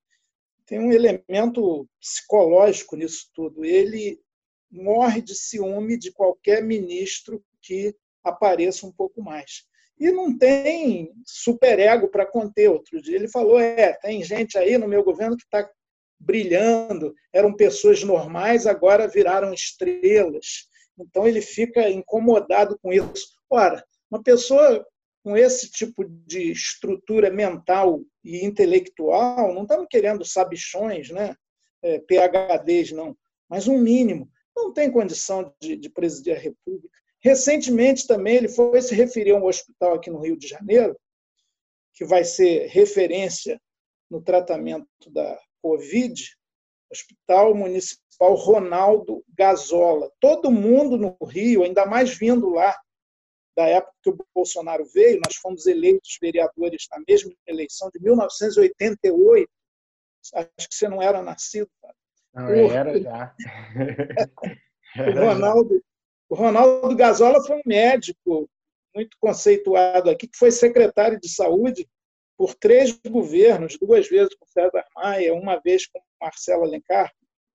tem 0.65 0.79
um 0.79 0.91
elemento 0.91 1.87
psicológico 1.99 2.95
nisso 2.95 3.29
tudo. 3.33 3.63
Ele 3.63 4.19
morre 4.69 5.21
de 5.21 5.33
ciúme 5.35 5.97
de 5.97 6.11
qualquer 6.11 6.63
ministro 6.63 7.43
que 7.61 7.95
apareça 8.23 8.85
um 8.85 8.91
pouco 8.91 9.21
mais. 9.21 9.63
E 9.99 10.11
não 10.11 10.37
tem 10.37 11.11
superego 11.25 12.07
para 12.07 12.25
conter. 12.25 12.69
Outro 12.69 13.01
dia 13.01 13.15
ele 13.15 13.27
falou: 13.27 13.59
é, 13.59 13.93
tem 13.93 14.23
gente 14.23 14.57
aí 14.57 14.77
no 14.77 14.87
meu 14.87 15.03
governo 15.03 15.37
que 15.37 15.43
está 15.43 15.67
brilhando, 16.19 17.13
eram 17.31 17.53
pessoas 17.53 18.03
normais, 18.03 18.65
agora 18.65 19.07
viraram 19.07 19.53
estrelas. 19.53 20.67
Então 20.99 21.27
ele 21.27 21.41
fica 21.41 21.89
incomodado 21.89 22.77
com 22.81 22.91
isso. 22.91 23.27
Ora, 23.49 23.83
uma 24.09 24.21
pessoa 24.21 24.85
com 25.23 25.35
esse 25.35 25.69
tipo 25.69 26.05
de 26.25 26.51
estrutura 26.51 27.29
mental 27.29 28.01
e 28.23 28.45
intelectual, 28.45 29.53
não 29.53 29.63
estamos 29.63 29.87
querendo 29.89 30.23
sabichões, 30.23 31.09
né? 31.09 31.35
É, 31.83 31.99
PHDs, 31.99 32.91
não, 32.91 33.15
mas 33.49 33.67
um 33.67 33.77
mínimo. 33.77 34.29
Não 34.55 34.73
tem 34.73 34.91
condição 34.91 35.53
de, 35.61 35.75
de 35.75 35.89
presidir 35.89 36.35
a 36.35 36.39
República. 36.39 36.97
Recentemente 37.23 38.07
também 38.07 38.35
ele 38.35 38.49
foi 38.49 38.81
se 38.81 38.93
referir 38.93 39.31
a 39.31 39.35
um 39.37 39.45
hospital 39.45 39.95
aqui 39.95 40.09
no 40.09 40.19
Rio 40.19 40.37
de 40.37 40.47
Janeiro, 40.47 40.97
que 41.93 42.05
vai 42.05 42.23
ser 42.23 42.67
referência 42.67 43.59
no 44.09 44.21
tratamento 44.21 44.87
da 45.09 45.39
Covid, 45.61 46.37
Hospital 46.91 47.55
Municipal 47.55 48.35
Ronaldo 48.35 49.23
Gazola. 49.37 50.11
Todo 50.19 50.51
mundo 50.51 50.97
no 50.97 51.17
Rio, 51.25 51.63
ainda 51.63 51.85
mais 51.85 52.17
vindo 52.17 52.49
lá 52.49 52.75
da 53.57 53.65
época 53.65 53.93
que 54.03 54.09
o 54.11 54.17
Bolsonaro 54.35 54.85
veio, 54.93 55.19
nós 55.25 55.35
fomos 55.37 55.65
eleitos 55.65 56.17
vereadores 56.21 56.85
na 56.91 57.01
mesma 57.07 57.33
eleição 57.47 57.89
de 57.91 57.99
1988. 57.99 59.49
Acho 60.35 60.69
que 60.69 60.75
você 60.75 60.87
não 60.87 61.01
era 61.01 61.23
nascido. 61.23 61.69
Não, 62.33 62.45
o, 62.45 62.71
era 62.71 62.99
já. 63.01 63.35
o, 64.95 65.25
Ronaldo, 65.25 65.83
o 66.29 66.35
Ronaldo 66.35 66.95
Gazola 66.95 67.43
foi 67.43 67.57
um 67.57 67.61
médico 67.65 68.49
muito 68.93 69.15
conceituado 69.19 70.09
aqui, 70.09 70.27
que 70.27 70.37
foi 70.37 70.51
secretário 70.51 71.19
de 71.19 71.29
saúde 71.29 71.87
por 72.37 72.53
três 72.53 72.91
governos, 73.07 73.77
duas 73.77 74.07
vezes 74.07 74.35
com 74.35 74.45
César 74.45 74.85
Maia, 74.95 75.33
uma 75.33 75.57
vez 75.57 75.87
com 75.87 75.99
Marcelo 76.21 76.63
Alencar, 76.63 77.11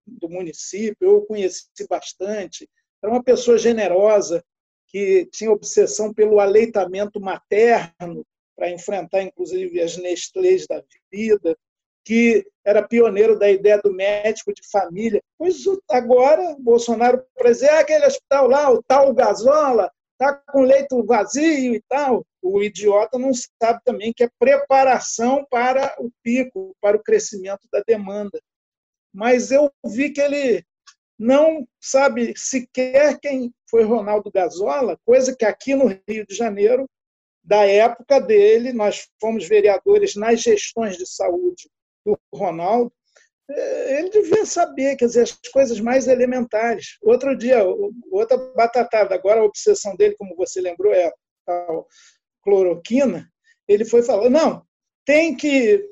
do 0.07 0.29
município. 0.29 0.97
Eu 1.01 1.17
o 1.19 1.27
conheci 1.27 1.69
bastante. 1.89 2.69
Era 3.03 3.13
uma 3.13 3.23
pessoa 3.23 3.59
generosa, 3.59 4.45
que 4.89 5.27
tinha 5.33 5.51
obsessão 5.51 6.13
pelo 6.13 6.39
aleitamento 6.39 7.21
materno, 7.21 8.27
para 8.55 8.71
enfrentar, 8.71 9.23
inclusive, 9.23 9.81
as 9.81 9.97
Nestlés 9.97 10.67
da 10.67 10.83
vida, 11.11 11.57
que 12.05 12.45
era 12.65 12.87
pioneiro 12.87 13.39
da 13.39 13.51
ideia 13.51 13.79
do 13.79 13.93
médico 13.93 14.53
de 14.53 14.63
família. 14.71 15.23
Pois 15.39 15.57
agora, 15.91 16.57
Bolsonaro, 16.59 17.25
por 17.35 17.47
exemplo, 17.47 17.77
ah, 17.77 17.81
aquele 17.81 18.07
hospital 18.07 18.49
lá, 18.49 18.71
o 18.71 18.83
tal 18.83 19.13
Gazola, 19.15 19.91
está 20.13 20.35
com 20.35 20.63
leito 20.63 21.05
vazio 21.05 21.75
e 21.75 21.83
tal. 21.89 22.25
O 22.41 22.63
idiota 22.63 23.19
não 23.19 23.33
sabe 23.35 23.81
também 23.85 24.13
que 24.15 24.25
é 24.25 24.31
preparação 24.39 25.45
para 25.51 25.95
o 25.99 26.11
pico, 26.23 26.75
para 26.81 26.97
o 26.97 27.03
crescimento 27.03 27.69
da 27.73 27.83
demanda. 27.87 28.41
Mas 29.13 29.51
eu 29.51 29.71
vi 29.85 30.11
que 30.11 30.21
ele 30.21 30.65
não 31.19 31.67
sabe 31.81 32.33
sequer 32.37 33.19
quem 33.21 33.53
foi 33.69 33.85
Ronaldo 33.85 34.31
Gazola, 34.31 34.99
coisa 35.05 35.37
que 35.37 35.45
aqui 35.45 35.75
no 35.75 35.87
Rio 36.09 36.27
de 36.27 36.35
Janeiro, 36.35 36.89
da 37.45 37.67
época 37.67 38.21
dele, 38.21 38.73
nós 38.73 39.09
fomos 39.21 39.47
vereadores 39.47 40.15
nas 40.15 40.41
gestões 40.41 40.97
de 40.97 41.07
saúde 41.07 41.69
do 42.05 42.19
Ronaldo, 42.35 42.93
é, 43.51 43.99
ele 43.99 44.11
devia 44.11 44.47
saber, 44.47 44.97
quer 44.97 45.07
dizer, 45.07 45.23
as 45.23 45.33
coisas 45.53 45.81
mais 45.81 46.07
elementares. 46.07 46.97
Outro 47.03 47.37
dia, 47.37 47.65
outra 48.11 48.37
batatada, 48.55 49.15
agora 49.15 49.41
a 49.41 49.45
obsessão 49.45 49.95
dele, 49.97 50.17
como 50.17 50.37
você 50.37 50.61
lembrou, 50.61 50.93
é 50.93 51.13
a 51.49 51.67
cloroquina, 52.43 53.29
ele 53.69 53.85
foi 53.85 54.03
falando, 54.03 54.31
não, 54.31 54.67
tem 55.05 55.37
que 55.37 55.89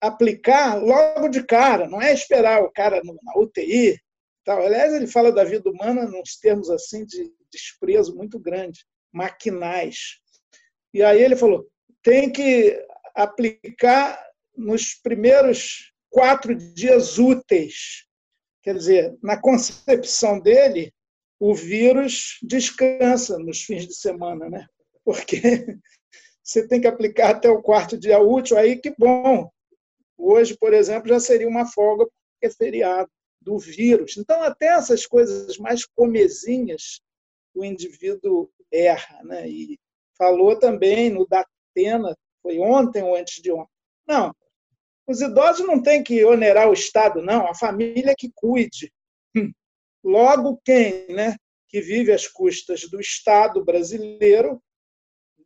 aplicar 0.00 0.74
logo 0.76 1.28
de 1.28 1.42
cara, 1.44 1.88
não 1.88 2.00
é 2.00 2.12
esperar 2.12 2.62
o 2.62 2.70
cara 2.70 3.00
na 3.02 3.40
UTI. 3.40 3.98
Tal. 4.44 4.64
Aliás, 4.64 4.94
ele 4.94 5.08
fala 5.08 5.32
da 5.32 5.42
vida 5.42 5.68
humana 5.68 6.06
nos 6.06 6.36
termos 6.36 6.70
assim 6.70 7.04
de 7.04 7.32
desprezo 7.50 8.14
muito 8.14 8.38
grande, 8.38 8.84
maquinais. 9.12 10.20
E 10.94 11.02
aí 11.02 11.20
ele 11.20 11.34
falou, 11.34 11.66
tem 12.02 12.30
que 12.30 12.80
aplicar 13.14 14.24
nos 14.56 14.94
primeiros 14.94 15.92
quatro 16.10 16.54
dias 16.54 17.18
úteis. 17.18 18.06
Quer 18.62 18.74
dizer, 18.74 19.16
na 19.22 19.40
concepção 19.40 20.40
dele, 20.40 20.92
o 21.38 21.54
vírus 21.54 22.38
descansa 22.42 23.38
nos 23.38 23.62
fins 23.62 23.86
de 23.86 23.94
semana, 23.94 24.48
né? 24.48 24.66
Porque 25.04 25.40
você 26.42 26.66
tem 26.66 26.80
que 26.80 26.86
aplicar 26.86 27.30
até 27.30 27.50
o 27.50 27.62
quarto 27.62 27.98
dia 27.98 28.18
útil, 28.18 28.56
aí 28.56 28.76
que 28.76 28.94
bom. 28.98 29.50
Hoje, 30.16 30.56
por 30.56 30.72
exemplo, 30.72 31.08
já 31.08 31.20
seria 31.20 31.48
uma 31.48 31.66
folga 31.66 32.06
porque 32.06 32.46
é 32.46 32.50
feriado 32.50 33.10
do 33.40 33.58
vírus. 33.58 34.16
Então, 34.16 34.42
até 34.42 34.68
essas 34.68 35.06
coisas 35.06 35.58
mais 35.58 35.84
comezinhas, 35.84 37.00
o 37.54 37.64
indivíduo 37.64 38.50
erra. 38.72 39.22
Né? 39.22 39.48
E 39.48 39.78
falou 40.16 40.58
também 40.58 41.10
no 41.10 41.26
Datena, 41.26 42.16
foi 42.42 42.58
ontem 42.58 43.02
ou 43.02 43.14
antes 43.14 43.42
de 43.42 43.52
ontem. 43.52 43.70
Não, 44.08 44.34
os 45.06 45.20
idosos 45.20 45.66
não 45.66 45.80
têm 45.80 46.02
que 46.02 46.24
onerar 46.24 46.68
o 46.68 46.72
Estado, 46.72 47.22
não, 47.22 47.46
a 47.46 47.54
família 47.54 48.14
que 48.16 48.30
cuide. 48.34 48.92
Hum. 49.36 49.52
Logo, 50.02 50.60
quem 50.64 51.06
né, 51.08 51.36
que 51.68 51.80
vive 51.80 52.12
às 52.12 52.26
custas 52.26 52.82
do 52.90 53.00
Estado 53.00 53.64
brasileiro, 53.64 54.60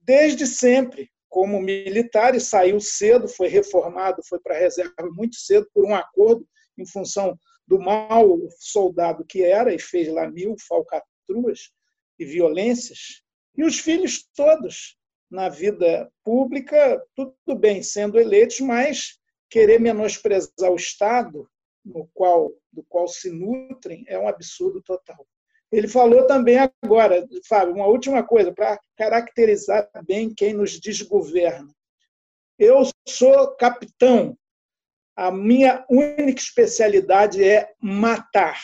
desde 0.02 0.46
sempre, 0.46 1.10
como 1.28 1.60
militar, 1.60 2.34
e 2.34 2.40
saiu 2.40 2.80
cedo, 2.80 3.28
foi 3.28 3.48
reformado, 3.48 4.22
foi 4.26 4.40
para 4.40 4.56
a 4.56 4.58
reserva 4.58 4.94
muito 5.12 5.36
cedo, 5.36 5.68
por 5.72 5.84
um 5.84 5.94
acordo 5.94 6.46
em 6.78 6.86
função 6.86 7.38
do 7.66 7.78
mau 7.78 8.38
soldado 8.58 9.24
que 9.24 9.44
era, 9.44 9.72
e 9.74 9.78
fez 9.78 10.08
lá 10.08 10.28
mil 10.28 10.56
falcatruas 10.66 11.70
e 12.18 12.24
violências, 12.24 13.22
e 13.56 13.64
os 13.64 13.78
filhos 13.78 14.26
todos 14.34 14.96
na 15.30 15.48
vida 15.48 16.10
pública, 16.24 17.00
tudo 17.14 17.56
bem 17.56 17.82
sendo 17.82 18.18
eleitos, 18.18 18.58
mas 18.60 19.19
querer 19.50 19.80
menosprezar 19.80 20.70
o 20.70 20.76
Estado 20.76 21.50
no 21.84 22.08
qual, 22.14 22.52
do 22.72 22.82
qual 22.84 23.08
se 23.08 23.30
nutrem 23.30 24.04
é 24.06 24.18
um 24.18 24.28
absurdo 24.28 24.80
total. 24.82 25.26
Ele 25.72 25.86
falou 25.86 26.26
também 26.26 26.58
agora, 26.82 27.26
Fábio, 27.48 27.74
uma 27.74 27.86
última 27.86 28.22
coisa, 28.24 28.52
para 28.52 28.78
caracterizar 28.96 29.88
bem 30.04 30.32
quem 30.34 30.52
nos 30.52 30.80
desgoverna. 30.80 31.72
Eu 32.58 32.82
sou 33.08 33.54
capitão. 33.56 34.36
A 35.16 35.30
minha 35.30 35.84
única 35.88 36.40
especialidade 36.40 37.42
é 37.42 37.72
matar. 37.80 38.60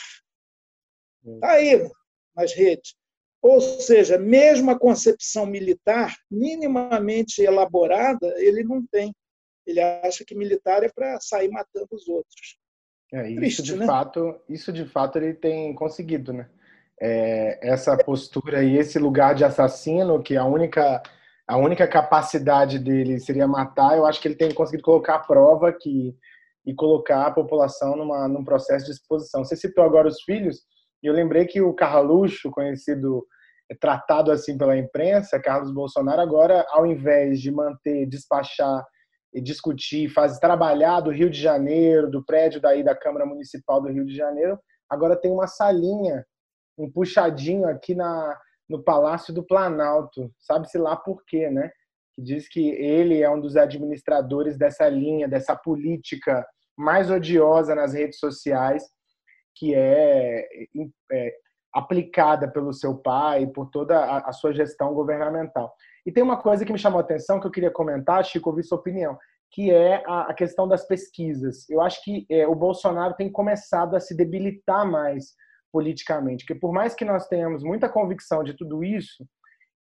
Está 1.25 1.51
aí 1.51 1.89
nas 2.35 2.53
redes. 2.53 2.95
Ou 3.41 3.61
seja, 3.61 4.17
mesmo 4.17 4.71
a 4.71 4.79
concepção 4.79 5.45
militar, 5.45 6.15
minimamente 6.29 7.41
elaborada, 7.41 8.33
ele 8.37 8.63
não 8.63 8.85
tem. 8.85 9.13
Ele 9.67 9.81
acha 9.81 10.23
que 10.25 10.33
militar 10.33 10.83
é 10.83 10.89
para 10.89 11.19
sair 11.19 11.49
matando 11.49 11.87
os 11.91 12.07
outros. 12.07 12.57
É, 13.13 13.29
isso 13.29 13.37
Triste, 13.37 13.63
de 13.63 13.75
né? 13.75 13.85
fato, 13.85 14.39
isso 14.49 14.71
de 14.71 14.85
fato 14.85 15.17
ele 15.17 15.33
tem 15.33 15.75
conseguido, 15.75 16.33
né? 16.33 16.49
É, 16.99 17.69
essa 17.69 17.95
postura 17.95 18.63
e 18.63 18.77
esse 18.77 18.97
lugar 18.97 19.35
de 19.35 19.43
assassino, 19.45 20.23
que 20.23 20.35
a 20.35 20.45
única 20.45 21.03
a 21.47 21.55
única 21.55 21.87
capacidade 21.87 22.77
dele 22.77 23.19
seria 23.19 23.47
matar, 23.47 23.95
eu 23.95 24.05
acho 24.05 24.19
que 24.21 24.27
ele 24.27 24.35
tem 24.35 24.53
conseguido 24.53 24.83
colocar 24.83 25.15
a 25.15 25.19
prova 25.19 25.71
que 25.71 26.13
e 26.65 26.75
colocar 26.75 27.27
a 27.27 27.31
população 27.31 27.95
numa, 27.95 28.27
num 28.27 28.43
processo 28.43 28.85
de 28.85 28.91
exposição. 28.91 29.45
Você 29.45 29.55
citou 29.55 29.85
agora 29.85 30.09
os 30.09 30.21
filhos, 30.23 30.63
e 31.01 31.07
eu 31.07 31.13
lembrei 31.13 31.45
que 31.45 31.61
o 31.61 31.73
Carluxo, 31.73 32.51
conhecido, 32.51 33.25
é, 33.71 33.75
tratado 33.75 34.33
assim 34.33 34.57
pela 34.57 34.77
imprensa, 34.77 35.39
Carlos 35.39 35.73
Bolsonaro, 35.73 36.19
agora, 36.19 36.65
ao 36.71 36.85
invés 36.85 37.39
de 37.39 37.49
manter, 37.51 38.05
despachar 38.07 38.85
e 39.33 39.41
discutir, 39.41 40.09
fazer 40.09 40.39
trabalhar 40.39 41.01
do 41.01 41.11
Rio 41.11 41.29
de 41.29 41.39
Janeiro, 41.39 42.09
do 42.09 42.23
prédio 42.23 42.61
daí 42.61 42.83
da 42.83 42.95
Câmara 42.95 43.25
Municipal 43.25 43.81
do 43.81 43.89
Rio 43.89 44.05
de 44.05 44.15
Janeiro, 44.15 44.59
agora 44.89 45.15
tem 45.15 45.31
uma 45.31 45.47
salinha, 45.47 46.25
um 46.77 46.89
puxadinho 46.89 47.67
aqui 47.67 47.93
na, 47.93 48.39
no 48.69 48.83
Palácio 48.83 49.33
do 49.33 49.43
Planalto, 49.43 50.31
sabe-se 50.39 50.77
lá 50.77 50.95
por 50.95 51.23
quê, 51.25 51.49
né? 51.49 51.71
Que 52.15 52.21
diz 52.21 52.47
que 52.47 52.69
ele 52.69 53.21
é 53.21 53.29
um 53.29 53.39
dos 53.39 53.55
administradores 53.55 54.57
dessa 54.57 54.87
linha, 54.89 55.27
dessa 55.27 55.55
política 55.55 56.45
mais 56.77 57.09
odiosa 57.09 57.75
nas 57.75 57.93
redes 57.93 58.19
sociais, 58.19 58.83
que 59.55 59.73
é, 59.73 60.47
é 61.11 61.33
aplicada 61.73 62.49
pelo 62.49 62.73
seu 62.73 62.95
pai, 62.97 63.47
por 63.47 63.69
toda 63.69 63.97
a, 63.97 64.29
a 64.29 64.31
sua 64.31 64.53
gestão 64.53 64.93
governamental. 64.93 65.73
E 66.07 66.11
tem 66.11 66.23
uma 66.23 66.37
coisa 66.37 66.63
que 66.63 66.71
me 66.71 66.79
chamou 66.79 66.99
a 66.99 67.03
atenção 67.03 67.37
que 67.37 67.45
eu 67.45 67.51
queria 67.51 67.69
comentar, 67.69 68.23
Chico, 68.23 68.49
ouvir 68.49 68.63
sua 68.63 68.77
opinião, 68.77 69.17
que 69.51 69.69
é 69.69 70.01
a, 70.07 70.33
questão 70.33 70.65
das 70.65 70.87
pesquisas. 70.87 71.69
Eu 71.69 71.81
acho 71.81 72.01
que 72.01 72.25
é, 72.31 72.47
o 72.47 72.55
Bolsonaro 72.55 73.13
tem 73.13 73.29
começado 73.29 73.93
a 73.93 73.99
se 73.99 74.15
debilitar 74.15 74.89
mais 74.89 75.35
politicamente, 75.69 76.45
porque 76.45 76.57
por 76.57 76.71
mais 76.71 76.95
que 76.95 77.03
nós 77.03 77.27
tenhamos 77.27 77.61
muita 77.61 77.89
convicção 77.89 78.41
de 78.41 78.53
tudo 78.53 78.85
isso, 78.85 79.27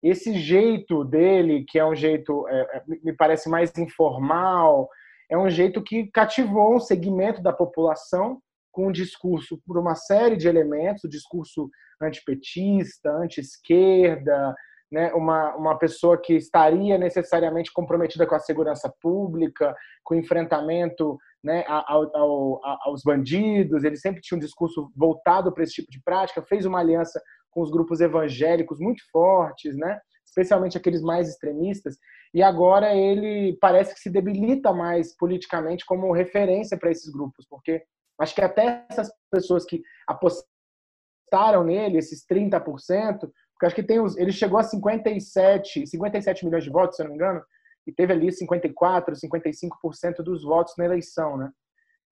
esse 0.02 0.32
jeito 0.38 1.04
dele, 1.04 1.66
que 1.68 1.78
é 1.78 1.84
um 1.84 1.94
jeito, 1.94 2.48
é, 2.48 2.78
é 2.78 2.82
me 2.86 3.12
parece 3.12 3.50
mais 3.50 3.70
informal, 3.76 4.88
é 5.30 5.36
um 5.36 5.50
jeito 5.50 5.82
que 5.82 6.06
cativou 6.10 6.74
um 6.74 6.80
segmento 6.80 7.42
da 7.42 7.52
população 7.52 8.40
com 8.72 8.88
um 8.88 8.92
discurso 8.92 9.60
por 9.66 9.76
uma 9.76 9.94
série 9.94 10.38
de 10.38 10.48
elementos, 10.48 11.04
o 11.04 11.08
discurso 11.08 11.68
antipetista, 12.00 13.10
anti-esquerda, 13.10 14.54
né, 14.94 15.12
uma, 15.12 15.56
uma 15.56 15.76
pessoa 15.76 16.16
que 16.16 16.34
estaria 16.34 16.96
necessariamente 16.96 17.72
comprometida 17.72 18.24
com 18.28 18.36
a 18.36 18.38
segurança 18.38 18.88
pública, 19.02 19.74
com 20.04 20.14
o 20.14 20.16
enfrentamento 20.16 21.18
né, 21.42 21.64
ao, 21.66 22.16
ao, 22.16 22.60
aos 22.86 23.02
bandidos, 23.02 23.82
ele 23.82 23.96
sempre 23.96 24.20
tinha 24.20 24.36
um 24.36 24.40
discurso 24.40 24.92
voltado 24.96 25.52
para 25.52 25.64
esse 25.64 25.74
tipo 25.74 25.90
de 25.90 26.00
prática, 26.00 26.44
fez 26.44 26.64
uma 26.64 26.78
aliança 26.78 27.20
com 27.50 27.60
os 27.60 27.72
grupos 27.72 28.00
evangélicos 28.00 28.78
muito 28.78 29.02
fortes, 29.10 29.76
né, 29.76 29.98
especialmente 30.24 30.78
aqueles 30.78 31.02
mais 31.02 31.28
extremistas, 31.28 31.98
e 32.32 32.40
agora 32.40 32.94
ele 32.94 33.58
parece 33.60 33.94
que 33.94 34.00
se 34.00 34.08
debilita 34.08 34.72
mais 34.72 35.16
politicamente 35.16 35.84
como 35.84 36.12
referência 36.12 36.78
para 36.78 36.92
esses 36.92 37.10
grupos, 37.12 37.44
porque 37.50 37.82
acho 38.20 38.32
que 38.32 38.42
até 38.42 38.86
essas 38.88 39.10
pessoas 39.28 39.64
que 39.64 39.82
apostaram 40.06 41.64
nele, 41.64 41.98
esses 41.98 42.24
30%, 42.24 43.28
porque 43.54 43.66
acho 43.66 43.74
que 43.74 43.82
tem 43.82 44.00
os, 44.00 44.16
ele 44.16 44.32
chegou 44.32 44.58
a 44.58 44.62
57, 44.62 45.86
57 45.86 46.44
milhões 46.44 46.64
de 46.64 46.70
votos, 46.70 46.96
se 46.96 47.02
eu 47.02 47.04
não 47.04 47.12
me 47.12 47.16
engano, 47.16 47.42
e 47.86 47.92
teve 47.92 48.12
ali 48.12 48.32
54, 48.32 49.14
55% 49.14 50.16
dos 50.24 50.42
votos 50.42 50.74
na 50.76 50.84
eleição, 50.84 51.36
né? 51.36 51.50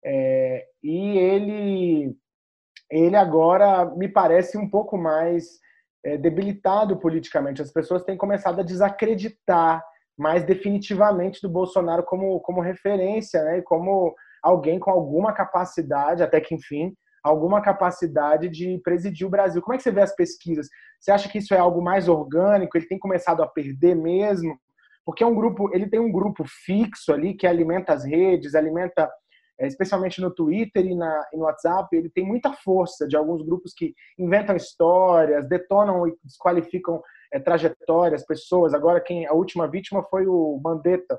É, 0.04 0.66
e 0.82 1.18
ele, 1.18 2.16
ele 2.90 3.16
agora 3.16 3.84
me 3.96 4.08
parece 4.08 4.58
um 4.58 4.68
pouco 4.68 4.98
mais 4.98 5.60
é, 6.04 6.16
debilitado 6.16 6.98
politicamente. 6.98 7.62
As 7.62 7.72
pessoas 7.72 8.04
têm 8.04 8.16
começado 8.16 8.60
a 8.60 8.64
desacreditar 8.64 9.82
mais 10.18 10.44
definitivamente 10.44 11.40
do 11.40 11.48
Bolsonaro 11.48 12.04
como, 12.04 12.38
como 12.40 12.60
referência, 12.60 13.42
né? 13.44 13.58
E 13.58 13.62
como 13.62 14.14
alguém 14.42 14.78
com 14.78 14.90
alguma 14.90 15.32
capacidade, 15.32 16.22
até 16.22 16.40
que 16.40 16.54
enfim, 16.54 16.94
alguma 17.22 17.60
capacidade 17.60 18.48
de 18.48 18.80
presidir 18.82 19.26
o 19.26 19.30
Brasil. 19.30 19.62
Como 19.62 19.74
é 19.74 19.76
que 19.76 19.82
você 19.82 19.90
vê 19.90 20.02
as 20.02 20.14
pesquisas? 20.14 20.68
Você 21.00 21.12
acha 21.12 21.28
que 21.28 21.38
isso 21.38 21.54
é 21.54 21.58
algo 21.58 21.82
mais 21.82 22.08
orgânico? 22.08 22.76
Ele 22.76 22.86
tem 22.86 22.98
começado 22.98 23.42
a 23.42 23.46
perder 23.46 23.94
mesmo? 23.94 24.58
Porque 25.04 25.22
é 25.22 25.26
um 25.26 25.34
grupo, 25.34 25.74
ele 25.74 25.88
tem 25.88 26.00
um 26.00 26.10
grupo 26.10 26.44
fixo 26.46 27.12
ali 27.12 27.34
que 27.34 27.46
alimenta 27.46 27.92
as 27.92 28.04
redes, 28.04 28.54
alimenta 28.54 29.10
é, 29.60 29.66
especialmente 29.66 30.20
no 30.20 30.30
Twitter 30.32 30.84
e, 30.84 30.94
na, 30.94 31.28
e 31.32 31.36
no 31.36 31.44
WhatsApp, 31.44 31.94
ele 31.96 32.10
tem 32.10 32.26
muita 32.26 32.52
força 32.52 33.06
de 33.06 33.16
alguns 33.16 33.42
grupos 33.42 33.72
que 33.72 33.94
inventam 34.18 34.56
histórias, 34.56 35.48
detonam 35.48 36.06
e 36.08 36.16
desqualificam 36.24 37.00
é, 37.32 37.38
trajetórias, 37.38 38.26
pessoas. 38.26 38.74
Agora, 38.74 39.00
quem 39.00 39.26
a 39.26 39.32
última 39.32 39.68
vítima 39.68 40.02
foi 40.04 40.26
o 40.26 40.60
Mandetta, 40.62 41.18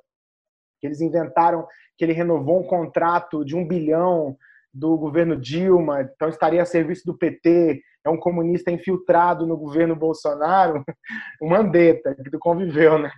que 0.80 0.88
eles 0.88 1.00
inventaram 1.00 1.66
que 1.98 2.04
ele 2.04 2.14
renovou 2.14 2.60
um 2.60 2.68
contrato 2.68 3.46
de 3.46 3.56
um 3.56 3.66
bilhão 3.66 4.36
do 4.74 4.98
governo 4.98 5.40
Dilma, 5.40 6.02
então 6.02 6.28
estaria 6.30 6.62
a 6.62 6.66
serviço 6.66 7.06
do 7.06 7.18
PT, 7.18 7.82
é 8.06 8.10
um 8.10 8.18
comunista 8.18 8.72
infiltrado 8.72 9.46
no 9.46 9.56
governo 9.56 9.96
Bolsonaro, 9.96 10.84
o 11.42 11.48
Mandetta, 11.48 12.16
que 12.16 12.32
tu 12.32 12.40
conviveu, 12.40 12.98
né? 12.98 13.12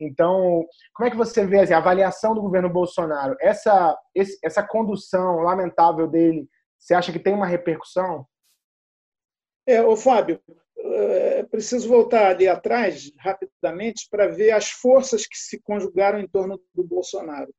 Então, 0.00 0.66
como 0.94 1.06
é 1.06 1.10
que 1.10 1.16
você 1.16 1.46
vê 1.46 1.60
assim, 1.60 1.74
a 1.74 1.78
avaliação 1.78 2.34
do 2.34 2.42
governo 2.42 2.68
Bolsonaro? 2.68 3.36
Essa, 3.40 3.96
essa 4.42 4.62
condução 4.62 5.40
lamentável 5.40 6.08
dele, 6.08 6.48
você 6.78 6.94
acha 6.94 7.12
que 7.12 7.20
tem 7.20 7.34
uma 7.34 7.46
repercussão? 7.46 8.26
É, 9.64 9.80
ô 9.80 9.96
Fábio, 9.96 10.40
é 10.76 11.44
preciso 11.44 11.88
voltar 11.88 12.30
ali 12.30 12.48
atrás, 12.48 13.12
rapidamente, 13.18 14.08
para 14.10 14.26
ver 14.26 14.50
as 14.50 14.70
forças 14.70 15.24
que 15.24 15.36
se 15.36 15.60
conjugaram 15.62 16.18
em 16.18 16.26
torno 16.26 16.60
do 16.74 16.82
Bolsonaro. 16.82 17.54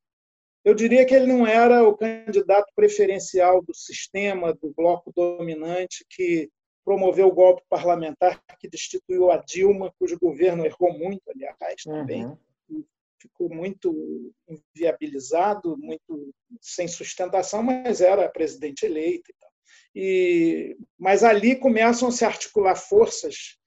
Eu 0.63 0.73
diria 0.73 1.06
que 1.06 1.13
ele 1.13 1.28
não 1.28 1.45
era 1.45 1.84
o 1.84 1.95
candidato 1.95 2.71
preferencial 2.73 3.62
do 3.62 3.73
sistema, 3.73 4.54
do 4.54 4.73
bloco 4.73 5.12
dominante, 5.13 6.06
que 6.10 6.49
promoveu 6.86 7.28
o 7.28 7.34
golpe 7.34 7.63
parlamentar, 7.69 8.41
que 8.60 8.69
destituiu 8.69 9.30
a 9.30 9.38
Dilma, 9.38 9.93
cujo 9.99 10.17
governo 10.19 10.65
errou 10.65 10.97
muito, 10.97 11.21
aliás, 11.30 11.84
também. 11.84 12.26
Uhum. 12.26 12.86
Ficou 13.19 13.49
muito 13.49 14.34
inviabilizado, 14.47 15.78
muito 15.78 16.34
sem 16.62 16.88
sustentação, 16.88 17.63
mas 17.63 18.02
era 18.02 18.30
presidente 18.30 18.86
eleito. 18.86 19.32
E. 19.32 19.43
E, 19.95 20.78
mas 20.97 21.23
ali 21.23 21.56
começam 21.56 22.08
a 22.08 22.12
se 22.12 22.26
articular 22.26 22.76
forças 22.76 23.58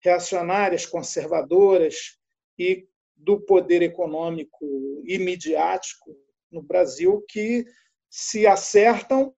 reacionárias, 0.00 0.84
conservadoras 0.84 2.18
e 2.58 2.86
do 3.14 3.40
poder 3.40 3.82
econômico 3.82 5.02
e 5.04 5.18
midiático 5.18 6.16
no 6.50 6.62
Brasil 6.62 7.24
que 7.28 7.64
se 8.10 8.46
acertam, 8.46 9.34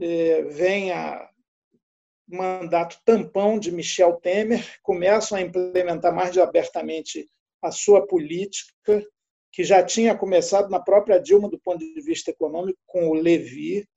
é, 0.00 0.42
vem 0.42 0.92
a 0.92 1.28
mandato 2.28 3.00
tampão 3.04 3.58
de 3.58 3.70
Michel 3.70 4.14
Temer, 4.14 4.78
começam 4.82 5.38
a 5.38 5.40
implementar 5.40 6.14
mais 6.14 6.36
abertamente 6.36 7.28
a 7.62 7.70
sua 7.70 8.06
política, 8.06 9.04
que 9.52 9.64
já 9.64 9.82
tinha 9.82 10.16
começado 10.16 10.68
na 10.68 10.80
própria 10.80 11.18
Dilma 11.18 11.48
do 11.48 11.58
ponto 11.58 11.78
de 11.78 12.00
vista 12.02 12.30
econômico 12.30 12.78
com 12.86 13.08
o 13.08 13.14
Levi. 13.14 13.88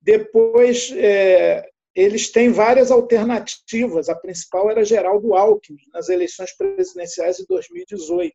Depois, 0.00 0.92
é, 0.92 1.68
eles 1.94 2.30
têm 2.30 2.50
várias 2.50 2.90
alternativas. 2.90 4.08
A 4.08 4.14
principal 4.14 4.70
era 4.70 4.84
Geraldo 4.84 5.34
Alckmin, 5.34 5.82
nas 5.92 6.08
eleições 6.08 6.52
presidenciais 6.56 7.36
de 7.38 7.46
2018. 7.46 8.34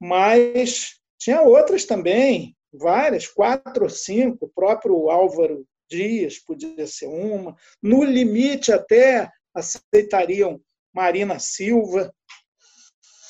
Mas 0.00 1.00
tinha 1.18 1.42
outras 1.42 1.84
também, 1.84 2.55
várias, 2.72 3.26
quatro 3.26 3.84
ou 3.84 3.90
cinco. 3.90 4.46
O 4.46 4.48
próprio 4.48 5.10
Álvaro 5.10 5.66
Dias 5.88 6.38
podia 6.38 6.86
ser 6.86 7.06
uma. 7.06 7.56
No 7.82 8.04
limite, 8.04 8.72
até 8.72 9.30
aceitariam 9.54 10.60
Marina 10.92 11.38
Silva, 11.38 12.12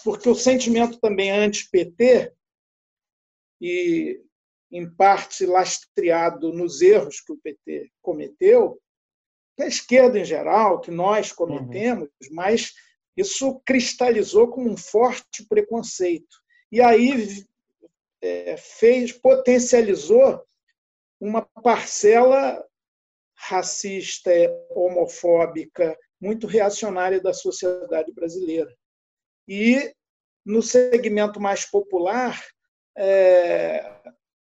porque 0.05 0.29
o 0.29 0.35
sentimento 0.35 0.99
também 1.01 1.31
anti-PT, 1.31 2.33
e 3.61 4.21
em 4.71 4.89
parte 4.89 5.47
lastreado 5.47 6.53
nos 6.53 6.81
erros 6.81 7.21
que 7.21 7.33
o 7.33 7.39
PT 7.39 7.91
cometeu, 8.03 8.81
que 9.57 9.63
a 9.63 9.67
esquerda 9.67 10.19
em 10.19 10.25
geral, 10.25 10.81
que 10.81 10.91
nós 10.91 11.33
cometemos, 11.33 12.09
uhum. 12.23 12.29
mas 12.33 12.73
isso 13.17 13.61
cristalizou 13.65 14.49
como 14.49 14.71
um 14.71 14.77
forte 14.77 15.47
preconceito. 15.49 16.37
E 16.71 16.81
aí 16.83 17.45
é, 18.21 18.57
fez, 18.57 19.13
potencializou 19.13 20.45
uma 21.21 21.43
parcela 21.43 22.65
racista, 23.35 24.31
homofóbica, 24.71 25.97
muito 26.21 26.47
reacionária 26.47 27.21
da 27.21 27.33
sociedade 27.33 28.13
brasileira. 28.13 28.75
E, 29.47 29.93
no 30.45 30.63
segmento 30.63 31.41
mais 31.41 31.65
popular, 31.69 32.43
é, 32.97 33.95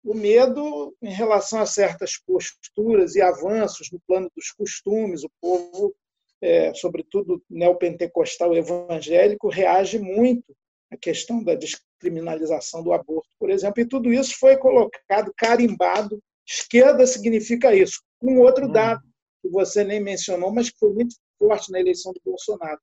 o 0.04 0.14
medo 0.14 0.96
em 1.02 1.14
relação 1.14 1.62
a 1.62 1.66
certas 1.66 2.18
posturas 2.18 3.16
e 3.16 3.22
avanços 3.22 3.90
no 3.92 4.00
plano 4.08 4.32
dos 4.36 4.52
costumes, 4.52 5.24
o 5.24 5.32
povo, 5.40 5.96
é, 6.42 6.74
sobretudo 6.74 7.44
neopentecostal 7.50 8.56
evangélico, 8.56 9.48
reage 9.48 10.00
muito 10.00 10.56
à 10.92 10.98
questão 10.98 11.44
da 11.44 11.56
descriminalização 12.02 12.84
do 12.84 12.94
aborto, 12.94 13.30
por 13.40 13.50
exemplo, 13.50 13.82
e 13.82 13.88
tudo 13.88 14.12
isso 14.12 14.38
foi 14.40 14.58
colocado, 14.58 15.32
carimbado 15.38 16.22
Esquerda 16.48 17.06
significa 17.08 17.74
isso. 17.74 18.04
Um 18.22 18.40
outro 18.40 18.66
hum. 18.66 18.72
dado 18.72 19.02
que 19.42 19.50
você 19.50 19.84
nem 19.84 20.02
mencionou, 20.02 20.52
mas 20.52 20.70
que 20.70 20.78
foi 20.78 20.94
muito 20.94 21.16
forte 21.38 21.72
na 21.72 21.80
eleição 21.80 22.12
do 22.12 22.22
Bolsonaro: 22.24 22.80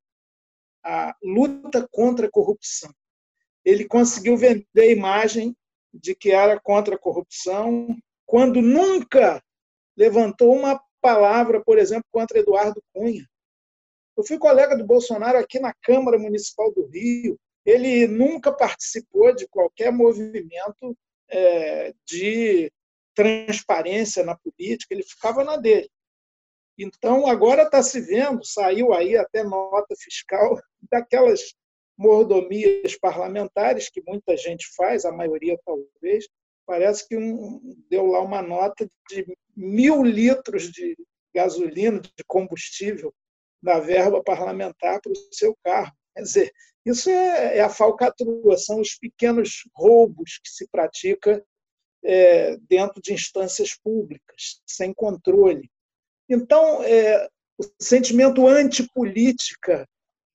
a 0.85 1.15
luta 1.23 1.87
contra 1.91 2.27
a 2.27 2.31
corrupção. 2.31 2.91
Ele 3.65 3.87
conseguiu 3.87 4.37
vender 4.37 4.67
a 4.77 4.87
imagem 4.87 5.55
de 5.93 6.15
que 6.15 6.31
era 6.31 6.59
contra 6.59 6.95
a 6.95 6.99
corrupção, 6.99 7.95
quando 8.25 8.63
nunca 8.63 9.43
levantou 9.97 10.55
uma 10.55 10.81
palavra, 11.01 11.63
por 11.63 11.79
exemplo, 11.79 12.05
contra 12.11 12.39
Eduardo 12.39 12.83
Cunha. 12.95 13.27
Eu 14.17 14.25
fui 14.25 14.39
colega 14.39 14.77
do 14.77 14.87
Bolsonaro 14.87 15.39
aqui 15.39 15.59
na 15.59 15.75
Câmara 15.83 16.19
Municipal 16.19 16.73
do 16.73 16.87
Rio. 16.87 17.39
Ele 17.69 18.07
nunca 18.07 18.51
participou 18.51 19.35
de 19.35 19.47
qualquer 19.47 19.93
movimento 19.93 20.97
é, 21.29 21.93
de 22.07 22.73
transparência 23.15 24.25
na 24.25 24.35
política, 24.35 24.95
ele 24.95 25.03
ficava 25.03 25.45
na 25.45 25.59
dele. 25.59 25.91
Então, 26.79 27.27
agora 27.27 27.65
está 27.65 27.83
se 27.83 28.01
vendo, 28.01 28.43
saiu 28.43 28.95
aí 28.95 29.19
até 29.19 29.45
nota 29.45 29.95
fiscal 29.99 30.59
daquelas 30.91 31.55
mordomias 31.95 32.97
parlamentares 32.99 33.91
que 33.91 34.03
muita 34.07 34.35
gente 34.35 34.67
faz, 34.75 35.05
a 35.05 35.13
maioria 35.13 35.59
talvez, 35.63 36.27
parece 36.65 37.07
que 37.07 37.19
um, 37.19 37.77
deu 37.91 38.07
lá 38.07 38.23
uma 38.23 38.41
nota 38.41 38.89
de 39.11 39.27
mil 39.55 40.03
litros 40.03 40.73
de 40.73 40.97
gasolina, 41.35 42.01
de 42.01 42.25
combustível, 42.27 43.13
da 43.63 43.79
verba 43.79 44.23
parlamentar 44.23 45.03
para 45.03 45.13
o 45.13 45.35
seu 45.35 45.55
carro. 45.63 45.93
Quer 46.15 46.23
dizer, 46.23 46.53
isso 46.91 47.11
é, 47.11 47.59
é 47.59 47.61
a 47.61 47.69
falcatrua, 47.69 48.57
são 48.57 48.81
os 48.81 48.95
pequenos 48.95 49.69
roubos 49.75 50.39
que 50.43 50.51
se 50.51 50.69
pratica 50.69 51.45
é, 52.05 52.57
dentro 52.69 53.01
de 53.03 53.13
instâncias 53.13 53.75
públicas, 53.75 54.61
sem 54.67 54.93
controle. 54.93 55.71
Então, 56.29 56.83
é, 56.83 57.29
o 57.59 57.65
sentimento 57.81 58.47
antipolítica, 58.47 59.89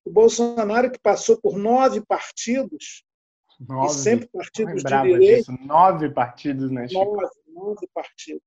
o 0.06 0.12
Bolsonaro, 0.12 0.92
que 0.92 1.00
passou 1.00 1.40
por 1.40 1.58
nove 1.58 2.02
partidos, 2.06 3.04
nove. 3.60 3.88
e 3.88 3.96
sempre 3.96 4.28
partidos 4.28 4.84
de 4.84 5.02
direita. 5.02 5.52
Nove 5.62 6.10
partidos, 6.10 6.70
né, 6.72 6.88
Chico? 6.88 7.06
Nove, 7.06 7.30
nove 7.48 7.88
partidos. 7.94 8.44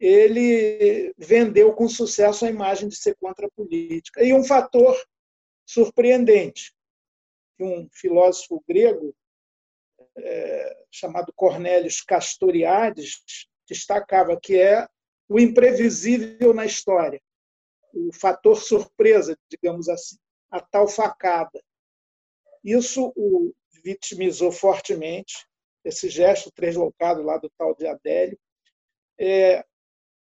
Ele 0.00 1.14
vendeu 1.18 1.74
com 1.74 1.86
sucesso 1.86 2.46
a 2.46 2.50
imagem 2.50 2.88
de 2.88 2.96
ser 2.96 3.14
contra 3.20 3.46
a 3.46 3.50
política. 3.50 4.24
E 4.24 4.32
um 4.32 4.42
fator 4.42 4.96
surpreendente, 5.66 6.72
que 7.60 7.64
um 7.64 7.86
filósofo 7.92 8.64
grego 8.66 9.14
é, 10.16 10.84
chamado 10.90 11.30
Cornélios 11.36 12.00
Castoriades 12.00 13.22
destacava, 13.68 14.38
que 14.40 14.58
é 14.58 14.88
o 15.28 15.38
imprevisível 15.38 16.54
na 16.54 16.64
história, 16.64 17.20
o 17.92 18.10
fator 18.14 18.56
surpresa, 18.56 19.36
digamos 19.50 19.90
assim, 19.90 20.16
a 20.50 20.58
tal 20.60 20.88
facada. 20.88 21.62
Isso 22.64 23.12
o 23.14 23.54
vitimizou 23.84 24.50
fortemente, 24.50 25.46
esse 25.84 26.08
gesto 26.08 26.50
deslocado 26.58 27.22
lá 27.22 27.36
do 27.36 27.50
tal 27.58 27.74
de 27.74 27.86
Adélio. 27.86 28.38
É, 29.18 29.64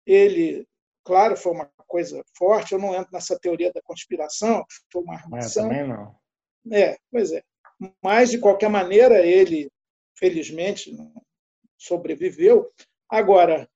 ele, 0.05 0.67
claro, 1.05 1.37
foi 1.37 1.53
uma 1.53 1.71
coisa 1.87 2.21
forte, 2.37 2.73
eu 2.73 2.79
não 2.79 2.93
entro 2.93 3.13
nessa 3.13 3.39
teoria 3.39 3.71
da 3.71 3.81
conspiração, 3.81 4.65
foi 4.91 5.01
uma 5.01 5.15
armação. 5.15 5.65
É, 5.65 5.69
também 5.69 5.87
não. 5.87 6.18
É, 6.71 6.97
pois 7.11 7.31
é. 7.31 7.43
Mas, 8.01 8.29
de 8.29 8.39
qualquer 8.39 8.69
maneira, 8.69 9.25
ele 9.25 9.71
felizmente 10.17 10.95
sobreviveu. 11.77 12.69
Agora, 13.09 13.69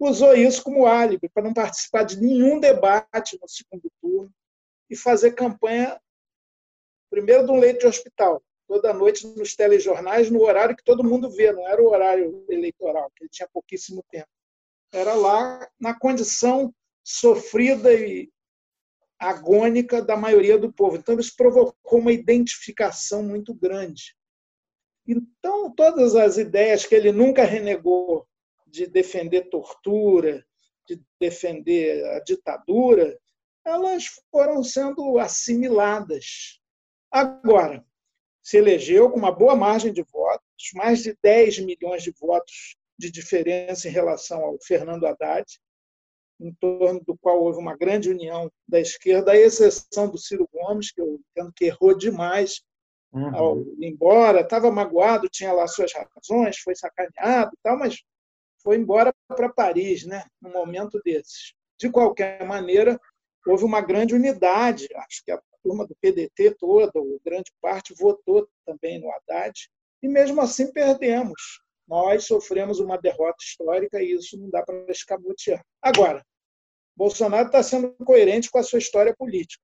usou 0.00 0.34
isso 0.34 0.62
como 0.62 0.86
álibi 0.86 1.28
para 1.28 1.44
não 1.44 1.52
participar 1.52 2.02
de 2.04 2.20
nenhum 2.20 2.58
debate 2.58 3.38
no 3.40 3.48
segundo 3.48 3.90
turno 4.00 4.32
e 4.90 4.96
fazer 4.96 5.32
campanha, 5.32 6.00
primeiro, 7.10 7.44
de 7.44 7.52
um 7.52 7.58
leito 7.58 7.80
de 7.80 7.86
hospital, 7.86 8.42
toda 8.66 8.92
noite 8.92 9.26
nos 9.26 9.54
telejornais, 9.54 10.30
no 10.30 10.42
horário 10.42 10.76
que 10.76 10.84
todo 10.84 11.04
mundo 11.04 11.30
vê, 11.30 11.52
não 11.52 11.68
era 11.68 11.82
o 11.82 11.90
horário 11.90 12.44
eleitoral, 12.48 13.10
que 13.14 13.24
ele 13.24 13.30
tinha 13.30 13.48
pouquíssimo 13.52 14.02
tempo. 14.10 14.28
Era 14.92 15.14
lá 15.14 15.68
na 15.78 15.98
condição 15.98 16.74
sofrida 17.04 17.92
e 17.92 18.30
agônica 19.22 20.02
da 20.02 20.16
maioria 20.16 20.58
do 20.58 20.72
povo. 20.72 20.96
Então, 20.96 21.18
isso 21.18 21.34
provocou 21.36 22.00
uma 22.00 22.12
identificação 22.12 23.22
muito 23.22 23.54
grande. 23.54 24.16
Então, 25.06 25.72
todas 25.74 26.14
as 26.14 26.36
ideias 26.36 26.84
que 26.84 26.94
ele 26.94 27.12
nunca 27.12 27.44
renegou 27.44 28.26
de 28.66 28.86
defender 28.86 29.48
tortura, 29.48 30.44
de 30.86 31.00
defender 31.20 32.04
a 32.10 32.20
ditadura, 32.20 33.18
elas 33.64 34.06
foram 34.30 34.62
sendo 34.64 35.18
assimiladas. 35.18 36.60
Agora, 37.10 37.84
se 38.42 38.56
elegeu 38.56 39.10
com 39.10 39.18
uma 39.18 39.30
boa 39.30 39.54
margem 39.54 39.92
de 39.92 40.02
votos, 40.02 40.70
mais 40.74 41.02
de 41.02 41.16
10 41.22 41.60
milhões 41.60 42.02
de 42.02 42.10
votos 42.10 42.76
de 42.98 43.10
diferença 43.10 43.88
em 43.88 43.92
relação 43.92 44.42
ao 44.44 44.58
Fernando 44.60 45.06
Haddad, 45.06 45.46
em 46.42 46.52
torno 46.54 47.00
do 47.06 47.16
qual 47.16 47.40
houve 47.40 47.58
uma 47.58 47.76
grande 47.76 48.10
união 48.10 48.50
da 48.68 48.80
esquerda, 48.80 49.32
à 49.32 49.36
exceção 49.36 50.08
do 50.08 50.18
Ciro 50.18 50.48
Gomes, 50.52 50.90
que 50.90 51.00
eu 51.00 51.20
entendo 51.30 51.52
que 51.54 51.66
errou 51.66 51.96
demais 51.96 52.62
uhum. 53.12 53.36
ao 53.36 53.60
ir 53.60 53.86
embora, 53.86 54.40
estava 54.40 54.70
magoado, 54.70 55.28
tinha 55.28 55.52
lá 55.52 55.66
suas 55.66 55.92
razões, 55.92 56.58
foi 56.58 56.74
sacaneado, 56.74 57.52
tal, 57.62 57.78
mas 57.78 58.02
foi 58.62 58.76
embora 58.76 59.12
para 59.28 59.52
Paris, 59.52 60.04
né, 60.04 60.24
num 60.40 60.52
momento 60.52 61.00
desses. 61.04 61.54
De 61.78 61.90
qualquer 61.90 62.44
maneira, 62.46 62.98
houve 63.46 63.64
uma 63.64 63.80
grande 63.80 64.14
unidade, 64.14 64.88
acho 64.94 65.24
que 65.24 65.32
a 65.32 65.40
turma 65.62 65.86
do 65.86 65.96
PDT 66.00 66.56
toda, 66.58 66.92
ou 66.94 67.20
grande 67.24 67.52
parte, 67.60 67.94
votou 67.94 68.48
também 68.66 69.00
no 69.00 69.10
Haddad, 69.10 69.68
e 70.02 70.08
mesmo 70.08 70.40
assim 70.40 70.72
perdemos. 70.72 71.60
Nós 71.86 72.24
sofremos 72.24 72.80
uma 72.80 72.96
derrota 72.96 73.36
histórica 73.40 74.00
e 74.00 74.12
isso 74.12 74.38
não 74.38 74.48
dá 74.48 74.62
para 74.62 74.90
escamotear. 74.90 75.64
Agora, 75.80 76.24
Bolsonaro 76.96 77.46
está 77.46 77.62
sendo 77.62 77.92
coerente 78.04 78.50
com 78.50 78.58
a 78.58 78.62
sua 78.62 78.78
história 78.78 79.14
política, 79.16 79.62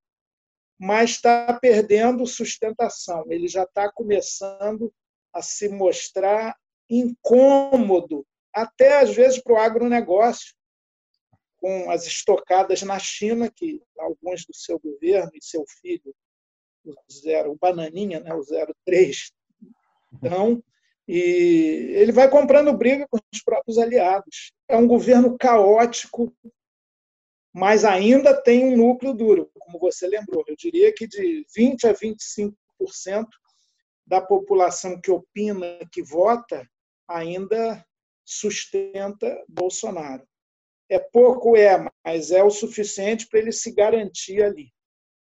mas 0.79 1.11
está 1.11 1.59
perdendo 1.61 2.27
sustentação. 2.27 3.25
Ele 3.31 3.49
já 3.49 3.65
está 3.65 3.91
começando 3.93 4.93
a 5.33 5.43
se 5.43 5.69
mostrar 5.69 6.57
incômodo, 6.89 8.27
até 8.53 9.01
às 9.01 9.15
vezes 9.15 9.43
para 9.43 9.53
o 9.53 9.59
agronegócio, 9.59 10.55
com 11.59 11.91
as 11.91 12.07
estocadas 12.07 12.83
na 12.83 12.99
China, 12.99 13.51
que 13.51 13.83
alguns 13.99 14.47
do 14.47 14.55
seu 14.55 14.79
governo 14.79 15.31
e 15.35 15.45
seu 15.45 15.65
filho, 15.81 16.15
o, 16.85 16.95
zero, 17.13 17.53
o 17.53 17.59
Bananinha, 17.59 18.21
né, 18.21 18.33
o 18.33 18.43
03, 18.87 19.33
então, 20.13 20.63
e 21.07 21.91
ele 21.95 22.13
vai 22.13 22.29
comprando 22.29 22.77
briga 22.77 23.07
com 23.11 23.19
os 23.33 23.43
próprios 23.43 23.79
aliados. 23.79 24.53
É 24.69 24.77
um 24.77 24.87
governo 24.87 25.37
caótico, 25.39 26.33
mas 27.59 27.85
ainda 27.85 28.41
tem 28.41 28.65
um 28.65 28.77
núcleo 28.77 29.13
duro, 29.13 29.51
como 29.59 29.81
você 29.81 30.07
lembrou. 30.07 30.45
Eu 30.47 30.55
diria 30.55 30.95
que 30.95 31.09
de 31.09 31.45
20 31.57 31.89
a 31.89 31.93
25% 31.93 33.27
da 34.07 34.21
população 34.21 35.01
que 35.01 35.11
opina, 35.11 35.67
que 35.91 36.01
vota, 36.01 36.65
ainda 37.09 37.85
sustenta 38.25 39.45
Bolsonaro. 39.49 40.25
É 40.89 41.01
pouco, 41.01 41.57
é, 41.57 41.85
mas 42.05 42.31
é 42.31 42.45
o 42.45 42.51
suficiente 42.51 43.27
para 43.27 43.41
ele 43.41 43.51
se 43.51 43.73
garantir 43.73 44.41
ali. 44.41 44.73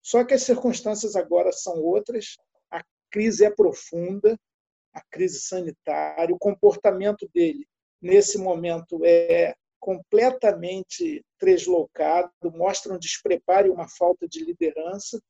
Só 0.02 0.26
que 0.26 0.34
as 0.34 0.44
circunstâncias 0.44 1.16
agora 1.16 1.54
são 1.54 1.82
outras, 1.82 2.36
a 2.70 2.84
crise 3.10 3.46
é 3.46 3.50
profunda, 3.50 4.38
a 4.94 5.02
crise 5.10 5.40
sanitária, 5.40 6.36
o 6.36 6.40
comportamento 6.40 7.30
dele 7.34 7.66
nesse 8.02 8.38
momento 8.38 9.00
é 9.06 9.56
completamente 9.86 11.24
deslocado, 11.40 12.32
mostra 12.46 12.92
um 12.92 12.98
despreparo 12.98 13.68
e 13.68 13.70
uma 13.70 13.88
falta 13.88 14.28
de 14.28 14.44
liderança. 14.44 15.22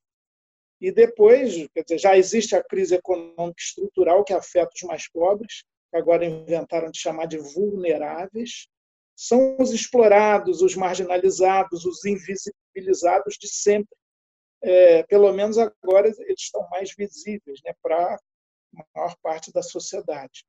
E 0.80 0.94
depois, 0.94 1.52
dizer, 1.52 1.98
já 1.98 2.18
existe 2.18 2.56
a 2.56 2.64
crise 2.64 2.96
econômica 2.96 3.60
estrutural 3.60 4.24
que 4.24 4.32
afeta 4.32 4.72
os 4.74 4.84
mais 4.84 5.10
pobres, 5.10 5.66
que 5.92 5.98
agora 5.98 6.24
inventaram 6.24 6.90
de 6.90 6.98
chamar 6.98 7.26
de 7.26 7.38
vulneráveis. 7.38 8.70
São 9.14 9.58
os 9.60 9.74
explorados, 9.74 10.62
os 10.62 10.74
marginalizados, 10.74 11.84
os 11.84 12.06
invisibilizados 12.06 13.36
de 13.38 13.50
sempre. 13.50 13.94
É, 14.64 15.04
pelo 15.04 15.34
menos 15.34 15.58
agora 15.58 16.08
eles 16.08 16.40
estão 16.40 16.66
mais 16.70 16.94
visíveis 16.98 17.60
né, 17.66 17.74
para 17.84 18.16
a 18.16 18.86
maior 18.96 19.18
parte 19.22 19.52
da 19.52 19.62
sociedade. 19.62 20.46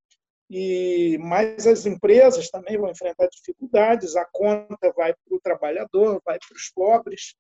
E 0.49 1.19
mas 1.19 1.67
as 1.67 1.87
empresas 1.87 2.49
também 2.51 2.79
vão 2.79 2.91
enfrentar 2.91 3.29
dificuldades, 3.29 4.15
a 4.15 4.25
conta 4.25 4.93
vai 4.97 5.13
para 5.13 5.37
o 5.37 5.41
trabalhador, 5.41 6.23
vai 6.25 6.39
para 6.39 6.57
os 6.57 6.71
pobres, 6.73 7.35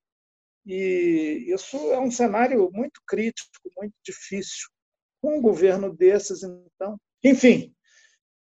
e 0.66 1.46
isso 1.48 1.76
é 1.92 2.00
um 2.00 2.10
cenário 2.10 2.68
muito 2.72 3.00
crítico, 3.06 3.50
muito 3.76 3.94
difícil. 4.04 4.68
Com 5.22 5.38
um 5.38 5.40
governo 5.40 5.94
desses, 5.94 6.42
então, 6.42 6.96
enfim, 7.24 7.72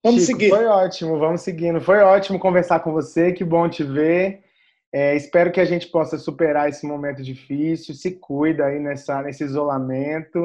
vamos 0.04 0.26
Chico, 0.26 0.40
seguir. 0.40 0.50
Foi 0.50 0.66
ótimo, 0.66 1.20
vamos 1.20 1.42
seguindo. 1.42 1.80
Foi 1.80 2.00
ótimo 2.00 2.40
conversar 2.40 2.80
com 2.80 2.92
você, 2.92 3.32
que 3.32 3.44
bom 3.44 3.70
te 3.70 3.84
ver. 3.84 4.44
É, 4.92 5.16
espero 5.16 5.52
que 5.52 5.60
a 5.60 5.66
gente 5.66 5.88
possa 5.88 6.18
superar 6.18 6.68
esse 6.68 6.86
momento 6.86 7.22
difícil. 7.22 7.94
Se 7.94 8.12
cuida 8.12 8.66
aí 8.66 8.80
nessa, 8.80 9.22
nesse 9.22 9.44
isolamento, 9.44 10.42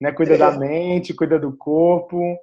né? 0.00 0.12
Cuida 0.12 0.34
é. 0.34 0.38
da 0.38 0.52
mente, 0.52 1.12
cuida 1.12 1.40
do 1.40 1.56
corpo. 1.56 2.38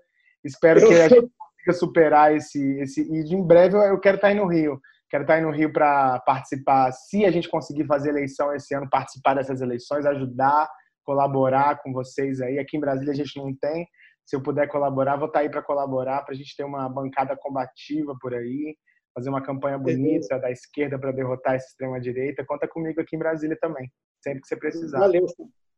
Espero 0.48 0.80
que 0.80 0.94
a 0.94 1.10
gente 1.10 1.32
consiga 1.38 1.74
superar 1.74 2.36
esse, 2.36 2.80
esse. 2.80 3.02
E 3.02 3.34
em 3.34 3.46
breve 3.46 3.76
eu 3.76 4.00
quero 4.00 4.16
estar 4.16 4.30
aí 4.30 4.36
no 4.36 4.48
Rio. 4.48 4.80
Quero 5.10 5.24
estar 5.24 5.36
aí 5.36 5.42
no 5.42 5.52
Rio 5.52 5.72
para 5.72 6.20
participar, 6.20 6.92
se 6.92 7.24
a 7.26 7.32
gente 7.32 7.50
conseguir 7.50 7.86
fazer 7.86 8.10
eleição 8.10 8.54
esse 8.54 8.76
ano, 8.76 8.90
participar 8.90 9.36
dessas 9.36 9.62
eleições, 9.62 10.06
ajudar, 10.06 10.70
colaborar 11.04 11.82
com 11.82 11.94
vocês 11.94 12.42
aí. 12.42 12.60
Aqui 12.60 12.76
em 12.76 12.82
Brasília 12.82 13.14
a 13.14 13.16
gente 13.16 13.38
não 13.38 13.56
tem. 13.56 13.88
Se 14.26 14.36
eu 14.36 14.44
puder 14.44 14.68
colaborar, 14.68 15.16
vou 15.16 15.28
estar 15.28 15.40
aí 15.40 15.50
para 15.50 15.62
colaborar, 15.62 16.24
para 16.24 16.34
a 16.34 16.38
gente 16.38 16.54
ter 16.58 16.66
uma 16.66 16.90
bancada 16.90 17.38
combativa 17.38 18.14
por 18.20 18.34
aí, 18.34 18.76
fazer 19.16 19.30
uma 19.30 19.42
campanha 19.42 19.78
bonita 19.78 20.38
da 20.38 20.52
esquerda 20.52 21.00
para 21.00 21.14
derrotar 21.14 21.56
essa 21.56 21.68
extrema-direita. 21.68 22.46
Conta 22.46 22.68
comigo 22.68 23.00
aqui 23.00 23.16
em 23.16 23.20
Brasília 23.20 23.58
também, 23.62 23.90
sempre 24.22 24.42
que 24.42 24.48
você 24.48 24.58
precisar. 24.58 25.00
Valeu. 25.00 25.26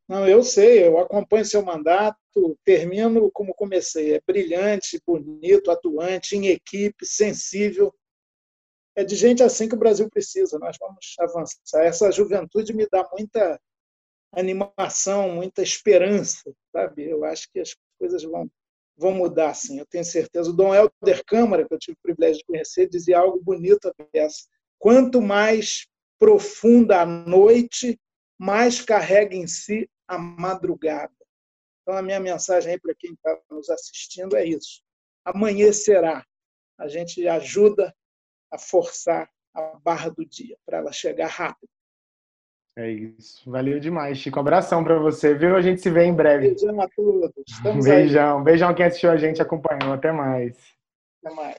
Não, 0.09 0.27
eu 0.27 0.41
sei, 0.41 0.87
eu 0.87 0.97
acompanho 0.97 1.45
seu 1.45 1.63
mandato, 1.63 2.17
termino 2.65 3.29
como 3.31 3.53
comecei. 3.53 4.15
É 4.15 4.21
brilhante, 4.25 4.99
bonito, 5.05 5.69
atuante, 5.69 6.35
em 6.35 6.47
equipe, 6.47 7.05
sensível. 7.05 7.93
É 8.95 9.03
de 9.03 9.15
gente 9.15 9.43
assim 9.43 9.69
que 9.69 9.75
o 9.75 9.79
Brasil 9.79 10.09
precisa. 10.09 10.57
Nós 10.57 10.77
vamos 10.79 11.13
avançar. 11.19 11.83
Essa 11.85 12.11
juventude 12.11 12.73
me 12.73 12.87
dá 12.91 13.07
muita 13.15 13.61
animação, 14.31 15.29
muita 15.29 15.61
esperança, 15.61 16.51
sabe? 16.71 17.07
Eu 17.07 17.23
acho 17.23 17.47
que 17.51 17.59
as 17.59 17.75
coisas 17.99 18.23
vão 18.23 18.49
vão 18.97 19.13
mudar, 19.13 19.53
sim. 19.53 19.77
Eu 19.79 19.85
tenho 19.85 20.03
certeza. 20.03 20.49
O 20.49 20.53
Dom 20.53 20.73
Helder 20.73 21.23
Câmara, 21.25 21.65
que 21.67 21.73
eu 21.73 21.79
tive 21.79 21.93
o 21.93 22.01
privilégio 22.01 22.39
de 22.39 22.45
conhecer, 22.45 22.89
dizia 22.89 23.19
algo 23.19 23.39
bonito 23.41 23.87
a 23.87 23.93
peça. 24.11 24.45
Quanto 24.79 25.21
mais 25.21 25.85
profunda 26.17 26.99
a 27.01 27.05
noite, 27.05 27.97
mais 28.37 28.81
carrega 28.81 29.35
em 29.35 29.45
si 29.47 29.87
a 30.09 30.17
madrugada. 30.17 31.13
Então, 31.81 31.95
a 31.95 32.01
minha 32.01 32.19
mensagem 32.19 32.73
aí 32.73 32.79
para 32.79 32.95
quem 32.95 33.13
está 33.13 33.39
nos 33.49 33.69
assistindo 33.69 34.35
é 34.35 34.43
isso. 34.43 34.81
Amanhecerá. 35.23 36.25
A 36.79 36.87
gente 36.87 37.27
ajuda 37.27 37.95
a 38.51 38.57
forçar 38.57 39.29
a 39.53 39.61
barra 39.83 40.09
do 40.09 40.25
dia 40.25 40.57
para 40.65 40.79
ela 40.79 40.91
chegar 40.91 41.27
rápido. 41.27 41.69
É 42.75 42.89
isso. 42.89 43.49
Valeu 43.49 43.79
demais, 43.79 44.17
Chico. 44.17 44.37
Um 44.37 44.41
abração 44.41 44.83
para 44.83 44.97
você, 44.97 45.35
viu? 45.35 45.55
A 45.55 45.61
gente 45.61 45.81
se 45.81 45.89
vê 45.89 46.05
em 46.05 46.15
breve. 46.15 46.49
Beijão 46.49 46.81
a 46.81 46.87
todos. 46.87 47.43
Estamos 47.47 47.85
beijão. 47.85 48.37
Aí. 48.39 48.43
Beijão 48.43 48.73
quem 48.73 48.85
assistiu 48.85 49.11
a 49.11 49.17
gente 49.17 49.41
acompanhou. 49.41 49.93
Até 49.93 50.11
mais. 50.11 50.57
Até 51.23 51.35
mais. 51.35 51.57